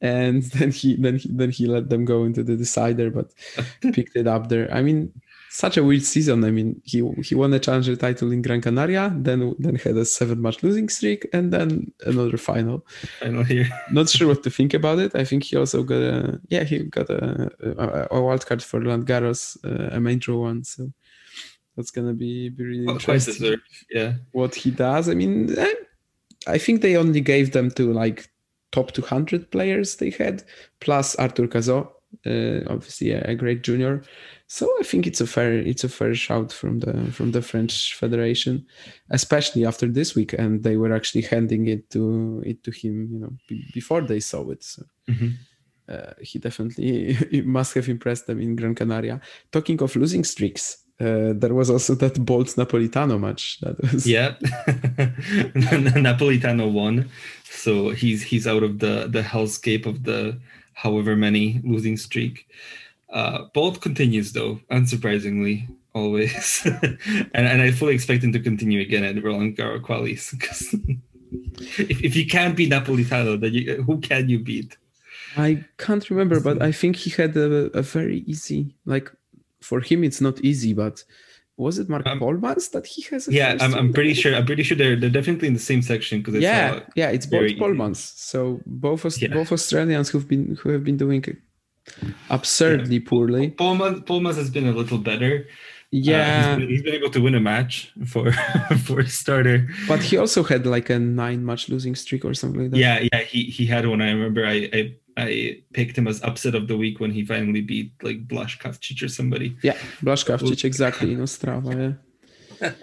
[0.00, 3.32] And then he then he, then he let them go into the decider, but
[3.92, 4.72] picked it up there.
[4.72, 5.12] I mean,
[5.50, 6.44] such a weird season.
[6.44, 10.04] I mean, he he won a challenger title in Gran Canaria, then then had a
[10.04, 12.86] seven match losing streak, and then another final.
[13.18, 13.68] Final here.
[13.90, 15.14] Not sure what to think about it.
[15.14, 18.80] I think he also got a yeah he got a a, a wild card for
[18.80, 20.64] Roland Garros, uh, a main draw one.
[20.64, 20.92] So
[21.76, 23.34] that's gonna be be really Well, quite interesting.
[23.42, 23.62] deserved.
[23.90, 24.14] Yeah.
[24.32, 25.08] What he does.
[25.08, 25.74] I mean, eh,
[26.46, 28.29] I think they only gave them to like
[28.72, 30.42] top 200 players they had,
[30.80, 31.92] plus Arthur Cazaux,
[32.26, 34.02] uh, obviously a, a great junior.
[34.46, 37.94] So I think it's a fair it's a fair shout from the from the French
[37.94, 38.66] Federation,
[39.10, 43.18] especially after this week, and they were actually handing it to it to him, you
[43.20, 44.64] know, b- before they saw it.
[44.64, 45.34] So Mhm.
[45.88, 49.20] uh, he definitely he must have impressed them in Gran Canaria.
[49.52, 53.58] Talking of losing streaks, uh, there was also that Bolt Napolitano match.
[53.60, 54.34] That was Yeah.
[55.58, 57.08] Napolitano won,
[57.44, 60.38] so he's he's out of the the hellscape of the
[60.74, 62.46] however many losing streak.
[63.10, 66.62] Uh, Bolt continues though, unsurprisingly, always,
[67.34, 70.38] and and I fully expect him to continue again at Roland Garros qualies.
[70.38, 70.74] 'cause
[71.78, 74.76] if, if you can't beat Napolitano, then you, who can you beat?
[75.36, 79.10] I can't remember, but I think he had a, a very easy like
[79.62, 81.04] for him it's not easy, but
[81.56, 83.28] was it Marc Um, Polmans that he has?
[83.28, 84.34] Yeah, I'm, I'm pretty sure.
[84.34, 87.50] I'm pretty sure they're they're definitely in the same section because Yeah, yeah, it's both.
[87.62, 88.00] Polmans.
[88.16, 89.28] So both Yeah.
[89.34, 91.22] both Australians who've been who have been doing
[92.30, 93.50] absurdly poorly.
[93.52, 95.46] Polman Polmas has been a little better.
[95.46, 95.52] Uh,
[95.92, 98.30] Yeah, he's, been, he's been able to win a match for
[98.86, 99.68] for a starter.
[99.88, 102.78] but he also had like a nine match losing streak or something like that.
[102.78, 104.00] Yeah, yeah, he he had one.
[104.00, 104.80] I remember I I,
[105.16, 109.02] I picked him as upset of the week when he finally beat like Blaž Kavčič
[109.02, 109.56] or somebody.
[109.62, 111.98] yeah, Blaszkowicz exactly in Ostrava.
[112.60, 112.70] Yeah.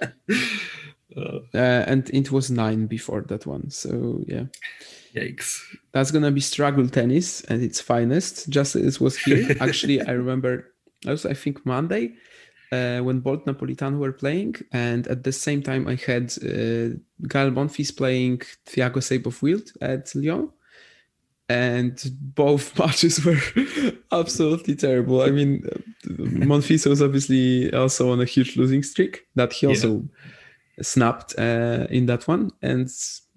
[1.15, 3.71] Uh, Uh, and it was nine before that one.
[3.71, 4.43] So yeah.
[5.15, 5.59] yikes!
[5.91, 10.11] that's gonna be struggle tennis at its finest just as it was here actually i
[10.11, 10.73] remember
[11.07, 12.13] also i think monday
[12.71, 16.93] uh, when bolt napolitano were playing and at the same time i had uh,
[17.33, 20.49] Gaël monfils playing thiago Seyboth wild at lyon
[21.49, 22.03] and
[22.35, 23.39] both matches were
[24.11, 25.63] absolutely terrible i mean
[26.05, 29.69] monfils was obviously also on a huge losing streak that he Yeah.
[29.73, 30.03] also
[30.81, 32.87] snapped uh, in that one and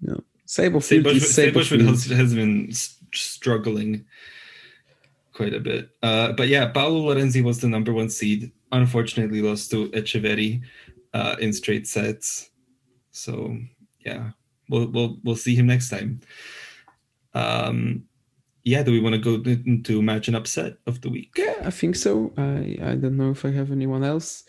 [0.01, 1.89] you know Seyboth wild Seyboth is Seyboth Seyboth wild.
[1.95, 2.71] has, has been
[3.13, 4.05] struggling
[5.33, 5.89] quite a bit.
[6.03, 8.51] Uh, but yeah, Paolo Lorenzi was the number one seed.
[8.73, 10.61] Unfortunately, lost to Etcheverry
[11.13, 12.49] uh, in straight sets.
[13.11, 13.57] So
[14.05, 14.31] yeah,
[14.69, 16.19] we'll we'll we'll see him next time.
[17.33, 18.05] Um,
[18.63, 21.33] yeah, do we want to go into match and upset of the week?
[21.37, 22.31] Yeah, I think so.
[22.37, 24.43] I I don't know if I have anyone else.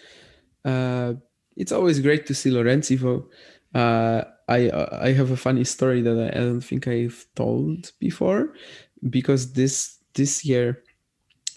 [0.65, 1.15] Uh,
[1.57, 3.29] it's always great to see Lorenzi though.
[3.75, 4.71] Uh, I
[5.09, 8.55] I have a funny story that I, don't think I've told before,
[9.09, 10.83] because this this year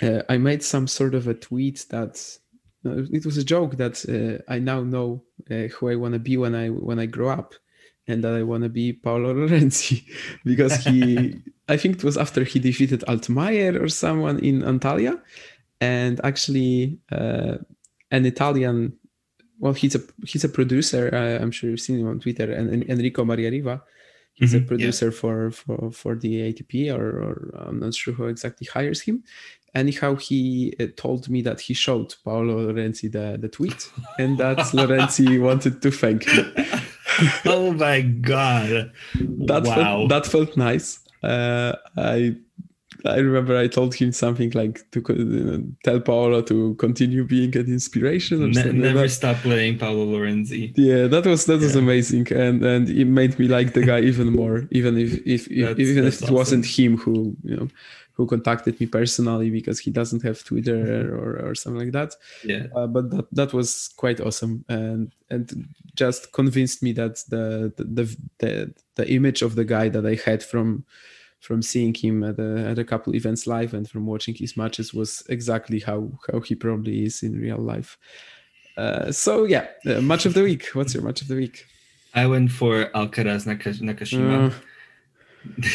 [0.02, 2.38] uh, I made some sort of a tweet that
[2.86, 6.38] it was a joke that uh, I now know uh, who I want to be
[6.38, 7.56] when I when I grow up,
[8.08, 10.04] and that I want to be Paolo Lorenzi
[10.44, 11.36] because he
[11.68, 15.20] I think it was after he defeated Altmaier or someone in Antalya,
[15.82, 17.58] and actually uh,
[18.12, 18.94] an Italian.
[19.58, 21.10] Well, he's a he's a producer.
[21.14, 22.52] Uh, I'm sure you've seen him on Twitter.
[22.52, 23.82] And, and Enrico Maria Riva,
[24.34, 24.68] he's Mhm, a yeah.
[24.68, 29.24] producer for for for the ATP, or, or I'm not sure who exactly hires him.
[29.74, 33.90] Anyhow, he uh, told me that he showed Paolo Lorenzi the, the tweet,
[34.20, 36.54] and that Lorenzi wanted to thank him.
[37.46, 38.92] oh my god!
[39.16, 39.76] that wow.
[39.76, 41.00] felt, that felt nice.
[41.24, 42.36] Uh, I
[43.06, 47.68] I remember I told him something like to know, tell Paolo to continue being an
[47.68, 48.82] inspiration or Ne- something.
[48.82, 49.10] like never that.
[49.10, 50.74] stop playing Paolo Lorenzi.
[50.76, 54.32] Yeah, that was that was amazing, and and it made me like the guy even
[54.32, 57.68] more, even if if, if even if it wasn't him who you know
[58.16, 62.16] who contacted me personally because he doesn't have Twitter or, or something like that.
[62.44, 62.68] Yeah.
[62.74, 68.18] Uh, but that that was quite awesome, and and just convinced me that the the
[68.40, 70.86] the the, image of the guy that I had from
[71.42, 74.94] from seeing him at a, at a couple events live and from watching his matches
[74.94, 77.98] was exactly how how he probably is in real life.
[78.78, 80.68] Uh, so yeah, uh, match of the week.
[80.74, 81.66] What's your match of the week?
[82.14, 84.52] I went for Alcaraz Naka- Nakashima.
[84.52, 84.56] Uh,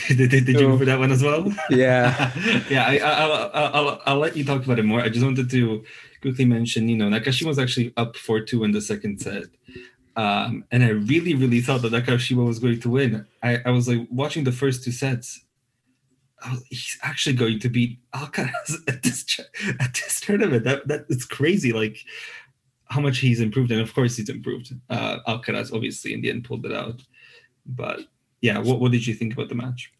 [0.08, 0.72] did, did, did you oh.
[0.72, 1.52] go for that one as well?
[1.70, 2.32] yeah,
[2.70, 5.00] yeah, I, I, I'll, I'll, I'll, I'll let you talk about it more.
[5.00, 5.84] I just wanted to
[6.20, 9.44] quickly mention, you know, Nakashima was actually up 4 2 in the second set.
[10.16, 13.26] Um, and I really, really thought that Nakashima was going to win.
[13.42, 15.40] I, I was like watching the first two sets.
[16.50, 19.24] Was, he's actually going to beat Alcaraz at this
[19.78, 20.64] at this tournament.
[20.64, 21.72] That that it's crazy.
[21.72, 21.98] Like
[22.86, 24.74] how much he's improved, and of course he's improved.
[24.90, 27.02] Uh, Alcaraz obviously in the end pulled it out,
[27.64, 28.00] but
[28.40, 28.58] yeah.
[28.58, 29.92] What what did you think about the match?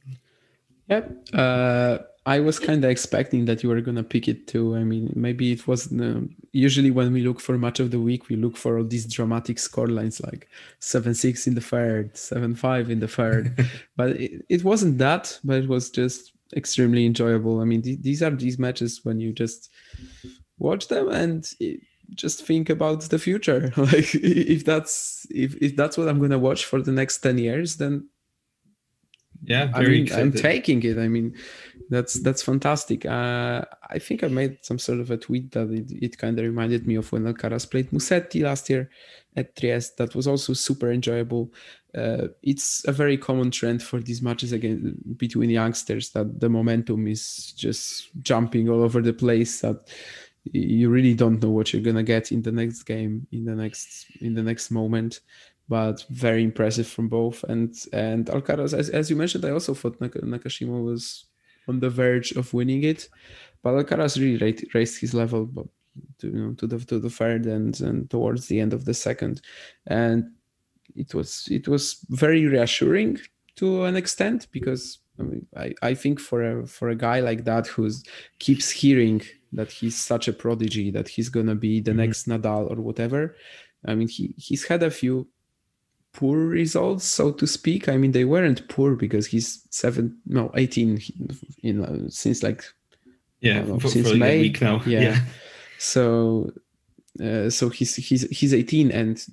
[0.89, 4.77] Yeah, uh, I was kind of expecting that you were gonna pick it too.
[4.77, 6.21] I mean, maybe it was uh,
[6.53, 9.59] usually when we look for match of the week, we look for all these dramatic
[9.59, 10.49] score lines like
[10.79, 15.39] seven six in the third, seven five in the third, but it, it wasn't that.
[15.45, 17.61] But it was just extremely enjoyable.
[17.61, 19.71] I mean, th- these are these matches when you just
[20.59, 21.81] watch them and it,
[22.15, 23.73] just think about the future.
[23.77, 27.77] like if that's if if that's what I'm gonna watch for the next ten years,
[27.77, 28.09] then
[29.51, 30.23] yeah, I mean, excited.
[30.23, 30.97] I'm taking it.
[30.97, 31.35] I mean,
[31.91, 33.05] that's that's fantastic.
[33.05, 36.45] Uh, I think I made some sort of a tweet that it, it kind of
[36.45, 38.89] reminded me of when Alcaraz played Musetti last year
[39.35, 39.97] at Trieste.
[39.97, 41.53] That was also super enjoyable.
[41.93, 47.09] Uh, it's a very common trend for these matches again between youngsters that the momentum
[47.09, 49.63] is just jumping all over the place.
[49.63, 49.89] That
[50.45, 54.07] you really don't know what you're gonna get in the next game, in the next
[54.21, 55.23] in the next moment
[55.71, 57.45] but very impressive from both.
[57.45, 61.27] And and Alcaraz, as, as you mentioned, I also thought Nak- Nakashima was
[61.69, 63.09] on the verge of winning it,
[63.63, 65.49] but Alcaraz really raised his level,
[66.19, 68.93] to, you know, to the to the third and and towards the end of the
[68.93, 69.41] second,
[69.87, 70.33] and
[70.97, 73.21] it was it was very reassuring
[73.55, 77.45] to an extent because I mean I, I think for a for a guy like
[77.45, 77.89] that who
[78.41, 82.01] keeps hearing that he's such a prodigy that he's gonna be the mm-hmm.
[82.01, 83.37] next Nadal or whatever.
[83.87, 85.29] I mean he he's had a few
[86.13, 87.89] poor results, so to speak.
[87.89, 91.01] I mean, they weren't poor because he's seven, no, eighteen,
[91.63, 92.65] you know, since like
[93.41, 94.41] yeah, know, for, since for May.
[94.41, 94.83] week now.
[94.87, 95.01] Yeah.
[95.01, 95.21] yeah.
[95.79, 96.53] So,
[97.23, 99.25] uh, so he's he's he's eighteen, and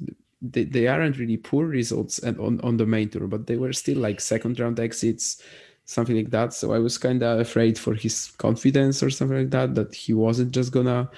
[0.41, 3.73] they, they aren't really poor results and on on the main tour, but they were
[3.73, 5.41] still like second round exits.
[5.89, 6.53] Something like that.
[6.53, 10.13] So I was kind of afraid for his confidence or something like that, that he
[10.13, 11.09] wasn't just gonna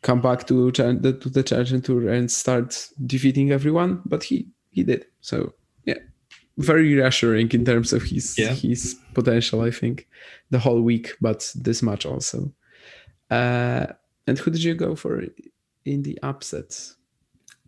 [0.00, 4.00] come back to, to the challenge tour and start defeating everyone.
[4.06, 5.06] But he he did.
[5.20, 6.00] So yeah,
[6.56, 8.54] very reassuring in terms of his yeah.
[8.54, 9.60] his potential.
[9.62, 10.06] I think
[10.50, 12.52] the whole week, but this much also.
[13.30, 13.86] Uh,
[14.26, 15.24] and who did you go for
[15.84, 16.96] in the upsets?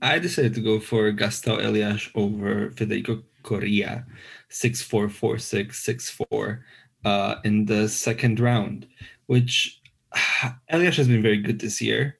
[0.03, 4.07] I decided to go for Gastão Elias over Federico Coria,
[4.49, 6.64] six four four six six four,
[7.05, 8.87] uh, in the second round,
[9.27, 9.81] which
[10.70, 12.19] Elias has been very good this year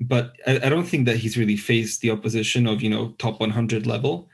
[0.00, 3.40] but I, I, don't think that he's really faced the opposition of you know top
[3.40, 4.28] 100 level.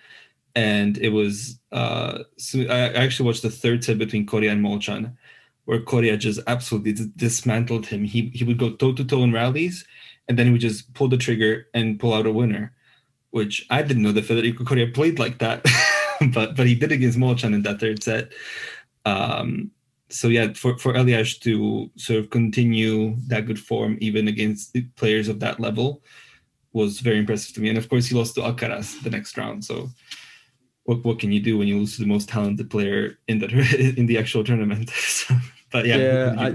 [0.55, 5.15] And it was uh so i actually watched the third set between Coria and molchan
[5.67, 8.05] where Coria just absolutely dismantled him.
[8.05, 9.85] He he would go toe to toe in rallies
[10.29, 12.73] and then he would just pull the trigger and pull out a winner
[13.31, 15.65] which i didn't know that federico Coria played like that
[16.33, 18.33] but but he did against molchan in that third set.
[19.05, 19.71] Um
[20.09, 24.83] so yeah, for for Elias to sort of continue that good form even against the
[24.97, 26.03] players of that level
[26.73, 27.71] was very impressive to me.
[27.71, 29.65] And of course, he lost to Alcaraz the next round.
[29.65, 29.91] So
[30.85, 33.49] what what can you do when you lose to the most talented player in the
[33.97, 34.91] in the actual tournament?
[35.73, 36.49] but yeah, yeah I,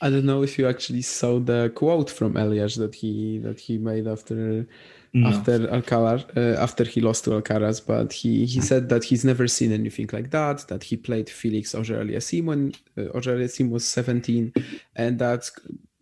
[0.00, 3.76] I don't know if you actually saw the quote from Elias that he that he
[3.78, 4.66] made after
[5.14, 5.28] no.
[5.28, 9.46] after Alcaraz, uh, after he lost to Alcaraz, but he, he said that he's never
[9.46, 10.66] seen anything like that.
[10.68, 14.52] That he played Felix Auger-Aliassime when uh, Auger-Aliassime was 17,
[14.96, 15.48] and that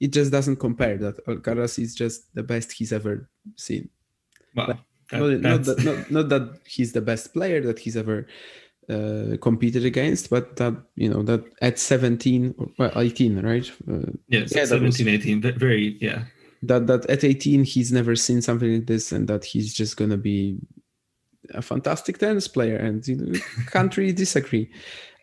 [0.01, 0.97] it just doesn't compare.
[0.97, 3.91] That Alcaraz is just the best he's ever seen.
[4.57, 4.79] Wow.
[5.11, 8.27] That, not, not, that, not, not that he's the best player that he's ever
[8.89, 13.71] uh, competed against, but that you know that at 17 or well, 18, right?
[13.87, 16.25] Uh, yes, yeah, 17, was, 18, very yeah
[16.63, 20.17] that that at 18 he's never seen something like this and that he's just gonna
[20.17, 20.59] be
[21.51, 23.39] a fantastic tennis player and you know,
[23.71, 24.71] can't really disagree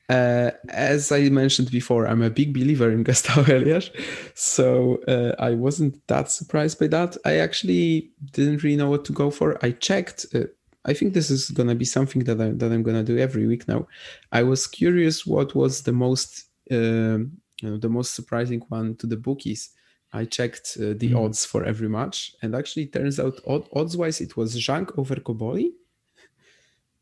[0.10, 3.92] uh, as I mentioned before, I'm a big believer in Gastão Elias,
[4.34, 7.16] so uh, I wasn't that surprised by that.
[7.26, 9.64] I actually didn't really know what to go for.
[9.64, 10.26] I checked.
[10.34, 10.46] Uh,
[10.86, 13.68] I think this is gonna be something that I that I'm gonna do every week
[13.68, 13.88] now.
[14.32, 19.08] I was curious what was the most um, you know, the most surprising one to
[19.08, 19.70] the bookies,
[20.12, 21.24] I checked uh, the mm.
[21.24, 24.92] odds for every match, and actually, it turns out odd, odds wise, it was Zhang
[24.98, 25.72] over Cobolli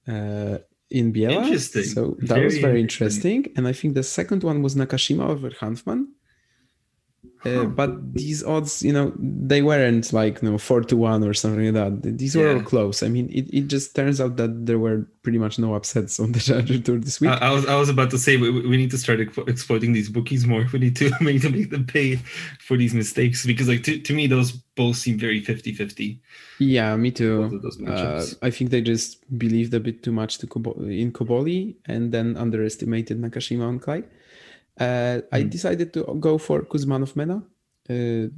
[0.07, 0.57] uh,
[0.89, 1.43] in Biella.
[1.43, 1.83] Interesting.
[1.83, 3.37] So that very was very interesting.
[3.37, 3.53] interesting.
[3.57, 6.07] And I think the second one was Nakashima over Hanfmann.
[7.45, 11.33] Uh, but these odds, you know, they weren't like you know four to one or
[11.33, 12.17] something like that.
[12.17, 12.53] These were yeah.
[12.55, 13.03] all close.
[13.03, 16.31] I mean, it, it just turns out that there were pretty much no upsets on
[16.31, 17.29] the Challenger Tour this week.
[17.29, 20.09] I, I, was I was about to say we, we need to start exploiting these
[20.09, 20.65] bookies more.
[20.73, 22.15] We need to make them make them pay
[22.59, 26.19] for these mistakes because like to, to me those both seem very 50-50.
[26.59, 27.61] Yeah, me too.
[27.87, 32.37] Uh, I think they just believed a bit too much to in Cobolli and then
[32.37, 34.03] underestimated Nakashima on Clay.
[34.79, 35.49] Uh, I hmm.
[35.49, 37.43] decided to go for Kuzmanov Mena.
[37.89, 38.29] Uh,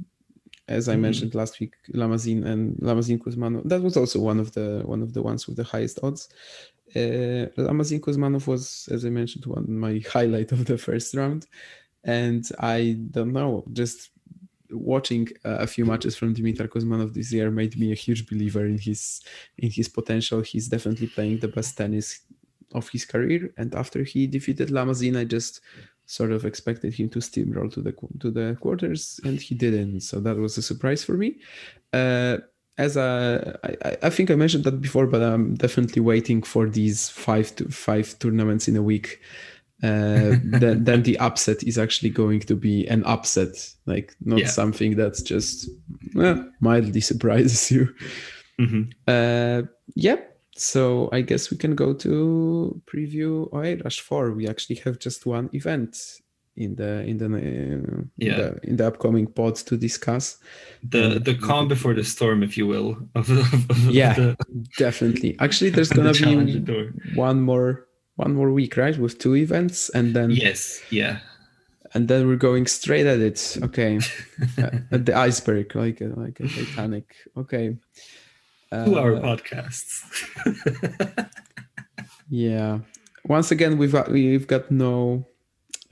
[0.70, 1.00] as I mm.
[1.00, 3.68] mentioned last week, Lamasine and Lamasine Kuzmanov.
[3.68, 6.28] That was also one of the one of the ones with the highest odds.
[6.94, 11.46] Uh, Lamasine Kuzmanov was, as I mentioned, one my highlight of the first round,
[12.04, 14.10] and I don't know, just
[14.70, 18.78] watching a few matches from Dimitar Kuzmanov this year made me a huge believer in
[18.78, 19.20] his
[19.58, 20.40] in his potential.
[20.40, 22.20] He's definitely playing the best tennis
[22.72, 25.60] of his career, and after he defeated Lamasine, I just
[26.10, 30.00] sort of expected him to steamroll to the to the quarters, and he didn't.
[30.00, 31.36] So that was a surprise for me.
[31.92, 32.38] Uh,
[32.78, 37.08] as a, I, I think I mentioned that before, but I'm definitely waiting for these
[37.08, 39.20] five to five tournaments in a week.
[39.82, 43.54] Uh, then, then the upset is actually going to be an upset,
[43.86, 44.48] like not yeah.
[44.48, 45.68] something that's just
[46.60, 47.94] mildly surprises you.
[48.58, 48.90] Mm-hmm.
[49.06, 49.62] Uh,
[49.94, 50.29] yep.
[50.60, 53.48] So I guess we can go to preview.
[53.50, 54.32] Oeiras 4.
[54.32, 55.96] We actually have just one event
[56.54, 58.32] in the in the uh, yeah.
[58.32, 60.36] in the, in the upcoming pod to discuss.
[60.82, 64.36] The the calm before the storm if you will of, of, of yeah the,
[64.76, 65.34] definitely.
[65.40, 67.86] Actually there's gonna the be one more
[68.16, 71.20] one more week right with two events and then yes yeah.
[71.94, 73.58] And then we're going straight at it.
[73.64, 73.98] Okay.
[74.92, 77.16] At the iceberg like like a titanic.
[77.36, 77.78] Okay
[78.72, 80.04] two hour uh, podcasts
[82.30, 82.78] yeah
[83.24, 85.26] once again we've got, we've got no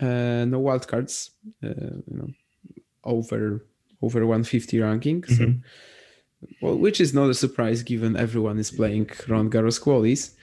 [0.01, 1.31] uh, no wildcards,
[1.64, 2.29] uh, you know,
[3.05, 3.66] over
[4.01, 5.22] over 150 ranking.
[5.22, 5.59] Mm-hmm.
[6.62, 10.35] Well, which is not a surprise given everyone is playing Roland Garros qualies.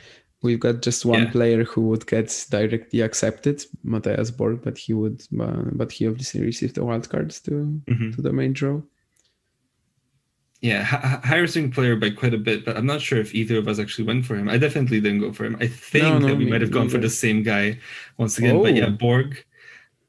[0.42, 1.32] We've got just one yeah.
[1.32, 6.42] player who would get directly accepted, Matthias Borg, but he would, uh, but he obviously
[6.42, 8.12] received the wildcards to mm-hmm.
[8.12, 8.82] to the main draw.
[10.62, 13.68] Yeah, h- swing player by quite a bit, but I'm not sure if either of
[13.68, 14.50] us actually went for him.
[14.50, 15.58] I definitely didn't go for him.
[15.60, 17.80] I think no, no, that we might have gone for the same guy
[18.18, 18.56] once again.
[18.56, 18.64] Oh.
[18.64, 18.92] But yeah, oh.
[18.92, 19.44] Borg.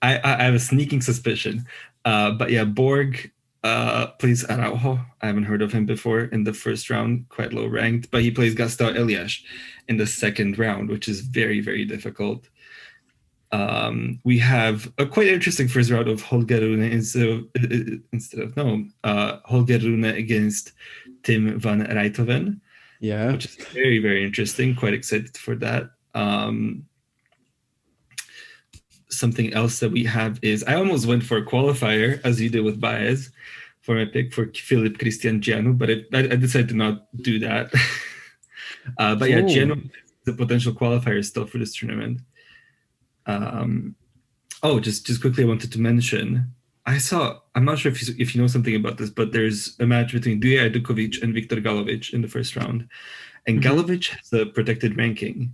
[0.03, 1.67] I, I have a sneaking suspicion.
[2.05, 3.31] Uh, but yeah, Borg
[3.65, 5.01] uh, plays Araujo.
[5.21, 8.11] I haven't heard of him before in the first round, quite low ranked.
[8.11, 9.43] But he plays Gastão Elias
[9.89, 12.49] in the second round, which is very, very difficult.
[13.57, 18.41] Um, we have a quite interesting first round of Holger Rune instead of, uh, instead
[18.41, 20.73] of no, uh, Holger Rune against
[21.23, 22.61] Tim van Rijthoven.
[23.01, 23.33] Yeah.
[23.33, 24.75] Which is very, very interesting.
[24.75, 25.91] Quite excited for that.
[26.15, 26.85] Um,
[29.09, 32.65] something else that we have is I almost went for a qualifier as you did
[32.65, 33.31] with Baez
[33.81, 37.39] for my pick for Filip Cristian Jianu, but it, I, I, decided to not do
[37.39, 37.73] that.
[38.99, 39.91] uh, but yeah, Gianu
[40.27, 42.21] the potential qualifier still for this tournament.
[43.27, 43.95] Um,
[44.63, 46.53] oh, just just quickly, I wanted to mention.
[46.87, 47.41] I saw.
[47.55, 50.13] I'm not sure if you, if you know something about this, but there's a match
[50.13, 52.89] between Duje Ajdukovic and Viktor Galovic in the first round,
[53.47, 53.79] and mm-hmm.
[53.79, 55.53] Galovic has a protected ranking,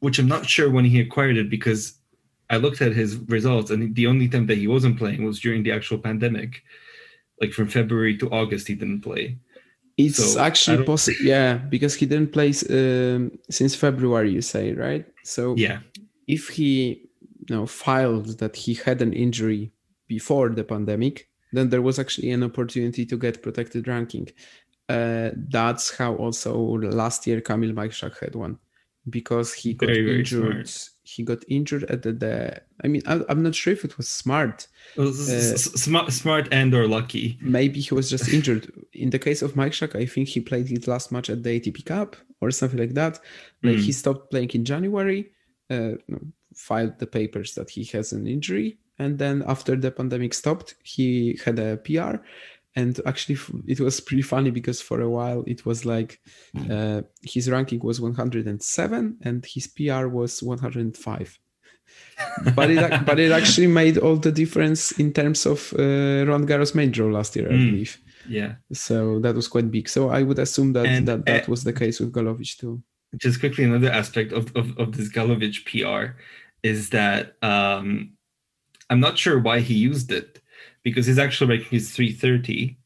[0.00, 1.94] which I'm not sure when he acquired it because
[2.50, 5.62] I looked at his results, and the only time that he wasn't playing was during
[5.62, 6.62] the actual pandemic.
[7.40, 9.38] Like from February to August, he didn't play.
[9.96, 14.30] It's so actually possible, yeah, because he didn't play um, since February.
[14.30, 15.04] You say right?
[15.24, 15.80] So yeah,
[16.36, 16.74] if he
[17.48, 19.72] you know filed that he had an injury
[20.08, 24.28] before the pandemic, then there was actually an opportunity to get protected ranking.
[24.88, 26.52] Uh, that's how also
[27.02, 28.58] last year Kamil Majchrzak had one
[29.08, 30.70] because he got very, injured.
[31.02, 34.08] he got injured at the, the I mean, I, am not sure if it was
[34.08, 34.68] smart.
[34.98, 35.56] uh,
[35.86, 37.38] smart, smart and or lucky.
[37.40, 38.70] Maybe he was just injured.
[38.92, 41.84] In the case of Majchrzak, I think he played his last match at the ATP
[41.84, 43.18] Cup or something like that.
[43.62, 43.84] Like mm.
[43.86, 45.30] he stopped playing in January,
[46.54, 51.38] filed the papers that he has an injury, and then after the pandemic stopped, he
[51.44, 52.18] had a PR,
[52.74, 56.20] and actually it was pretty funny because for a while it was like
[56.70, 61.38] uh, his ranking was 107 and his pr was 105
[62.54, 66.74] but it but it actually made all the difference in terms of uh, Roland Garros
[66.74, 67.70] main draw last year, I mm.
[67.70, 67.98] believe.
[68.26, 68.54] Yeah.
[68.72, 69.88] So that was quite big.
[69.88, 72.82] So I would assume that and, that, that uh, was the case with Galovic too.
[73.16, 76.16] Just quickly, another aspect of, of, of this Galovic PR
[76.62, 78.12] is that um,
[78.88, 80.40] I'm not sure why he used it
[80.82, 82.78] because his actual ranking is 330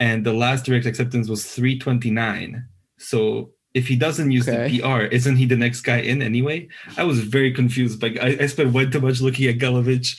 [0.00, 2.66] and the last direct acceptance was 329
[2.98, 4.68] so if he doesn't use okay.
[4.68, 6.68] the PR, isn't he the next guy in anyway?
[6.96, 8.02] I was very confused.
[8.02, 10.16] Like I, I spent way too much looking at Galovic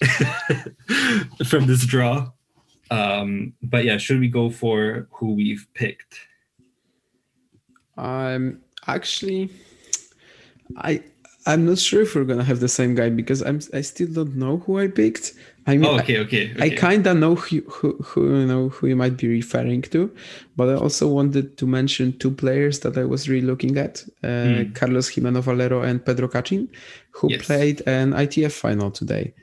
[1.47, 2.31] from this draw.
[2.91, 6.19] Um, but yeah, should we go for who we've picked?
[7.97, 8.61] Um,
[8.95, 9.49] actually,
[10.77, 11.03] I
[11.45, 14.35] I'm not sure if we're gonna have the same guy because I'm I still don't
[14.35, 15.33] know who I picked.
[15.67, 16.63] I mean, oh, okay, okay, okay.
[16.63, 20.11] I kind of know who, who, who you know who you might be referring to,
[20.55, 24.27] but I also wanted to mention two players that I was really looking at: uh,
[24.27, 24.75] mm.
[24.75, 26.69] Carlos Gimeno Valero and Pedro Cachin,
[27.11, 27.45] who yes.
[27.45, 29.33] played an ITF final today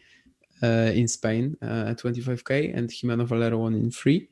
[0.63, 4.29] uh, in Spain uh, at 25k, and Gimeno Valero won in three.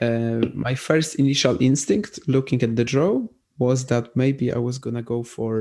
[0.00, 3.22] Uh, my first initial instinct, looking at the draw,
[3.64, 5.52] was that maybe I was gonna go for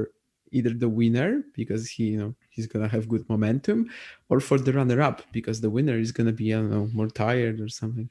[0.57, 3.79] either the winner because he you know he's gonna have good momentum,
[4.29, 7.07] or for the runner up because the winner is gonna be I don't know more
[7.23, 8.09] tired or something.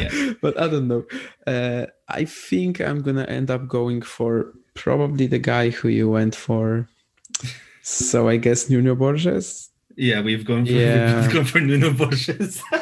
[0.00, 0.12] Yeah.
[0.44, 1.02] but I don't know.
[1.46, 1.86] Uh,
[2.20, 6.88] I think I'm gonna end up going for probably the guy who you went for.
[7.82, 9.70] So I guess Nuno Borges.
[9.96, 11.20] Yeah, we've gone for, Yeah.
[11.20, 12.62] we've gone for Nuno Borges.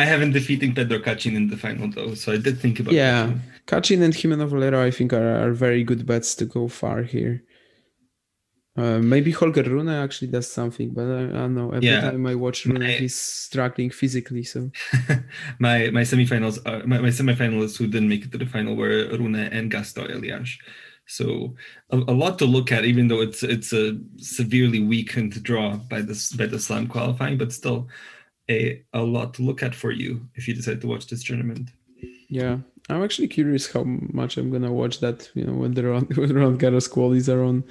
[0.00, 3.26] I haven't defeating Pedro Cachin in the final though, so I did think about Yeah,
[3.26, 3.42] Cachin.
[3.68, 7.44] Cachin and Gimeno Valero, I think, are, are very good bets to go far here.
[8.76, 11.70] Uh, maybe Holger Rune actually does something, but I, I don't know.
[11.72, 12.00] Every Yeah.
[12.00, 14.44] time I watch Rune, My- he's struggling physically.
[14.44, 14.70] So
[15.58, 19.08] my my semifinals are my, my semifinalists who didn't make it to the final were
[19.18, 20.56] Rune and Gastão Elias.
[21.06, 21.56] So
[21.90, 26.00] a, a lot to look at, even though it's it's a severely weakened draw by
[26.02, 27.88] this by the slam qualifying, but still
[28.48, 31.70] a a lot to look at for you if you decide to watch this tournament.
[32.30, 32.58] yeah,
[32.88, 35.30] I'm actually curious how much I'm gonna watch that.
[35.34, 37.64] You know, when the round when Roland Garros qualies are on.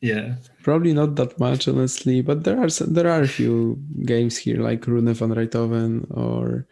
[0.00, 4.36] Yeah, Probably not that much, honestly, but there are some, there are a few games
[4.36, 6.66] here like Rune van Rijthoven or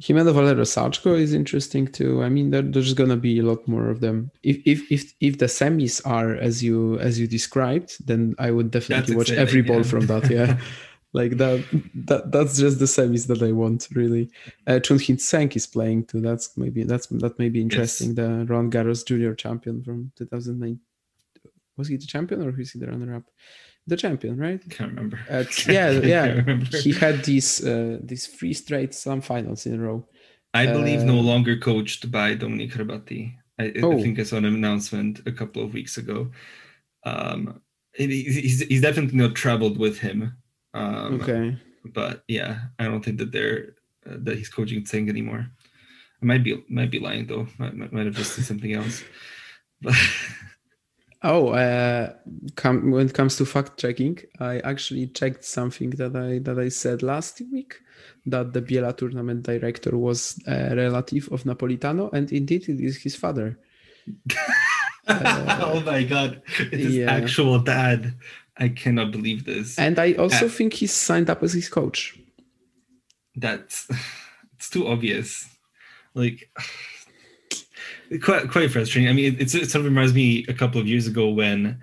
[0.00, 2.22] Gimeno Valero Sachko is interesting too.
[2.22, 4.30] I mean, there, there's gonna be a lot more of them.
[4.42, 8.70] If if if if the semis are as you as you described, then I would
[8.70, 9.82] definitely That's watch every ball yeah.
[9.82, 10.30] from that.
[10.30, 10.58] Yeah.
[11.14, 11.62] Like that,
[12.06, 14.30] that that's just the semis that I want really.
[14.66, 16.20] Uh, Chun Hsin Tseng is playing too.
[16.22, 18.14] That's maybe that's that may be interesting.
[18.14, 20.80] The Roland Garros Junior champion from 2009.
[21.76, 23.24] Was he the champion or is he the runner-up?
[23.86, 24.60] The champion, right?
[24.70, 25.18] can't remember.
[25.28, 26.56] Uh, Can't- yeah, yeah.
[26.82, 30.06] He had these uh, these three straight slam finals in a row.
[30.54, 33.34] I believe no Uh, longer coached by Dominik Hrbatý.
[33.58, 34.00] I, I Oh.
[34.00, 36.30] think I saw an announcement a couple of weeks ago.
[37.04, 37.60] Um,
[37.94, 40.36] he's, he's definitely not traveled with him.
[40.74, 41.56] Um, Okay.
[41.84, 43.74] But yeah, I don't think that they're
[44.06, 45.50] uh, that he's coaching Tseng anymore.
[46.22, 47.48] I might be might be lying though.
[47.58, 49.02] Might, might, might have just said something else.
[49.80, 49.94] But
[51.24, 52.14] Oh, uh,
[52.56, 56.68] come, when it comes to fact checking, I actually checked something that I that I
[56.68, 57.80] said last week
[58.26, 63.14] that the Biella tournament director was a relative of Napolitano, and indeed it is his
[63.14, 63.56] father.
[65.08, 67.12] oh my god, it's his yeah.
[67.12, 68.14] actual dad.
[68.56, 69.78] I cannot believe this.
[69.78, 72.18] And I also think he signed up as his coach.
[73.36, 73.88] that's
[74.54, 75.48] it's too obvious
[76.14, 76.50] like
[78.22, 80.86] quite quite frustrating i mean it, it's, it sort of reminds me a couple of
[80.86, 81.80] years ago when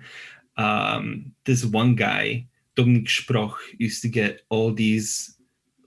[0.56, 2.46] um this one guy
[2.76, 5.36] Dominik Sproch used to get all these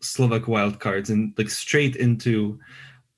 [0.01, 2.59] Slovak wildcards and like straight into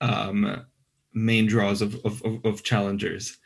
[0.01, 0.66] um
[1.13, 3.38] main draws of of, of, of challengers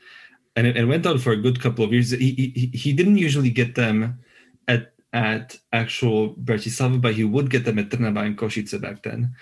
[0.55, 3.17] and it, it went on for a good couple of years he, he he didn't
[3.17, 4.19] usually get them
[4.67, 9.33] at at actual Bratislava, but he would get them at Trnava and Košice back then.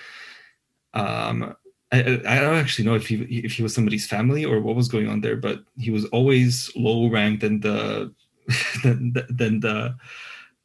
[0.93, 1.55] Um,
[1.91, 4.87] I, I don't actually know if he if he was somebody's family or what was
[4.87, 8.13] going on there, but he was always low ranked the
[8.83, 9.95] than, the- than the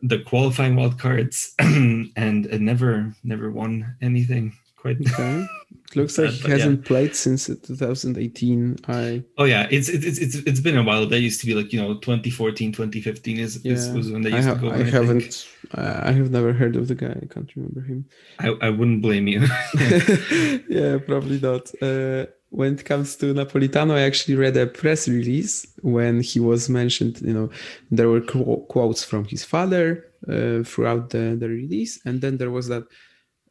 [0.02, 5.00] the qualifying wild cards and, and never never won anything quite.
[5.00, 5.46] Okay.
[5.90, 8.78] It looks like he hasn't played since 2018.
[8.88, 11.06] I Oh yeah, it's it's it's it's been a while.
[11.06, 14.32] That used to be like you know 2014, 2015 is, is yeah, was when they
[14.32, 14.70] I, ha- to go.
[14.72, 15.46] I haven't.
[15.74, 17.14] Uh, I have never heard of the guy.
[17.22, 18.06] I can't remember him.
[18.38, 19.40] I, I wouldn't blame you.
[20.68, 21.70] yeah, probably not.
[21.80, 22.26] Uh,
[22.58, 27.14] when it comes to Napolitano, I actually read a press release when he was mentioned.
[27.22, 27.48] You know,
[27.90, 32.50] there were qu- quotes from his father uh, throughout the, the release, and then there
[32.50, 32.84] was that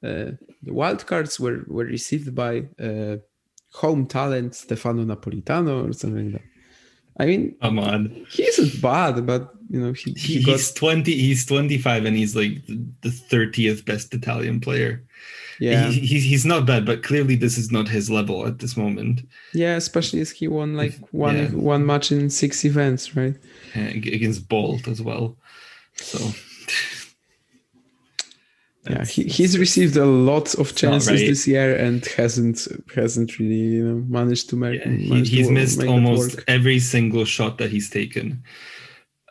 [0.03, 0.31] uh,
[0.67, 2.53] the wildcards were were received by
[2.87, 3.15] uh,
[3.81, 6.47] home talent Stefano Napolitano or something like that.
[7.21, 8.25] I mean, Come on.
[8.29, 12.15] he isn't bad, but you know, he, he He- got he's 20 he's 25 and
[12.17, 12.53] he's like
[13.05, 15.03] the 30th best italian player
[15.59, 18.75] yeah, he, he's, he's not bad but clearly this is not his level at this
[18.77, 19.21] moment
[19.53, 19.75] yeah.
[19.75, 21.47] Especially as he won like one Yeah.
[21.49, 23.35] one match in six events, right?
[23.75, 25.37] ag- against bolt as well
[25.95, 26.19] so
[28.89, 31.27] yeah he, he's received a lot of chances right.
[31.27, 35.47] this year and hasn't hasn't really you know managed to make yeah, he, to he's
[35.47, 38.41] wo- missed almost every single shot that he's taken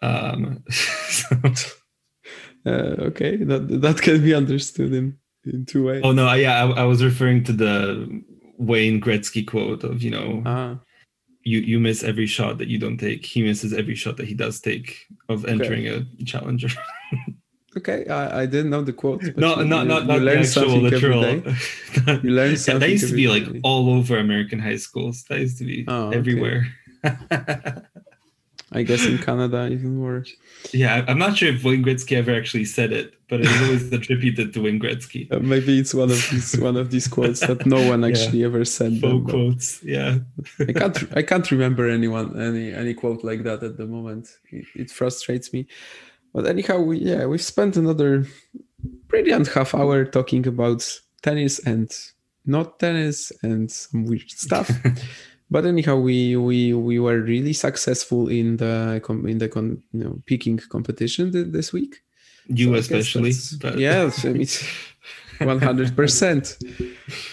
[0.03, 1.37] um so-
[2.66, 6.82] uh, okay that that can be understood in in two ways oh no yeah I,
[6.82, 8.22] I was referring to the
[8.59, 10.78] wayne gretzky quote of you know ah
[11.43, 13.24] you you miss every shot that you don't take.
[13.24, 16.68] He misses every shot that he does take of entering a challenger.
[17.76, 20.76] Okay I, I didn't know the quote no you, not not you not learn actual
[20.78, 21.22] literal.
[22.24, 23.61] you learn yeah, something that used to be like day.
[23.62, 25.22] all over american high schools.
[25.28, 26.62] That used to be Oh, okay.
[28.73, 30.33] I guess in Canada even worse.
[30.73, 34.53] Yeah, I'm not sure if Wayne Gretzky ever actually said it, but it's always attributed
[34.55, 35.31] to Wayne Gretzky.
[35.33, 38.47] Uh, maybe it's one of these one of these quotes that no one actually yeah.
[38.47, 39.01] ever said.
[39.01, 40.18] Faux quotes, yeah.
[40.61, 44.29] I can't I can't remember anyone any any quote like that at the moment.
[44.51, 45.66] It, it frustrates me.
[46.33, 48.27] But anyhow, we yeah we've spent another
[49.09, 50.89] brilliant half hour talking about
[51.23, 51.91] tennis and
[52.47, 54.71] not tennis and some weird stuff.
[55.51, 60.22] But anyhow, we we we were really successful in the in the con, you know
[60.26, 62.03] picking competition this week.
[62.46, 63.78] You so especially, but...
[63.78, 64.11] yeah,
[65.40, 66.59] one hundred percent.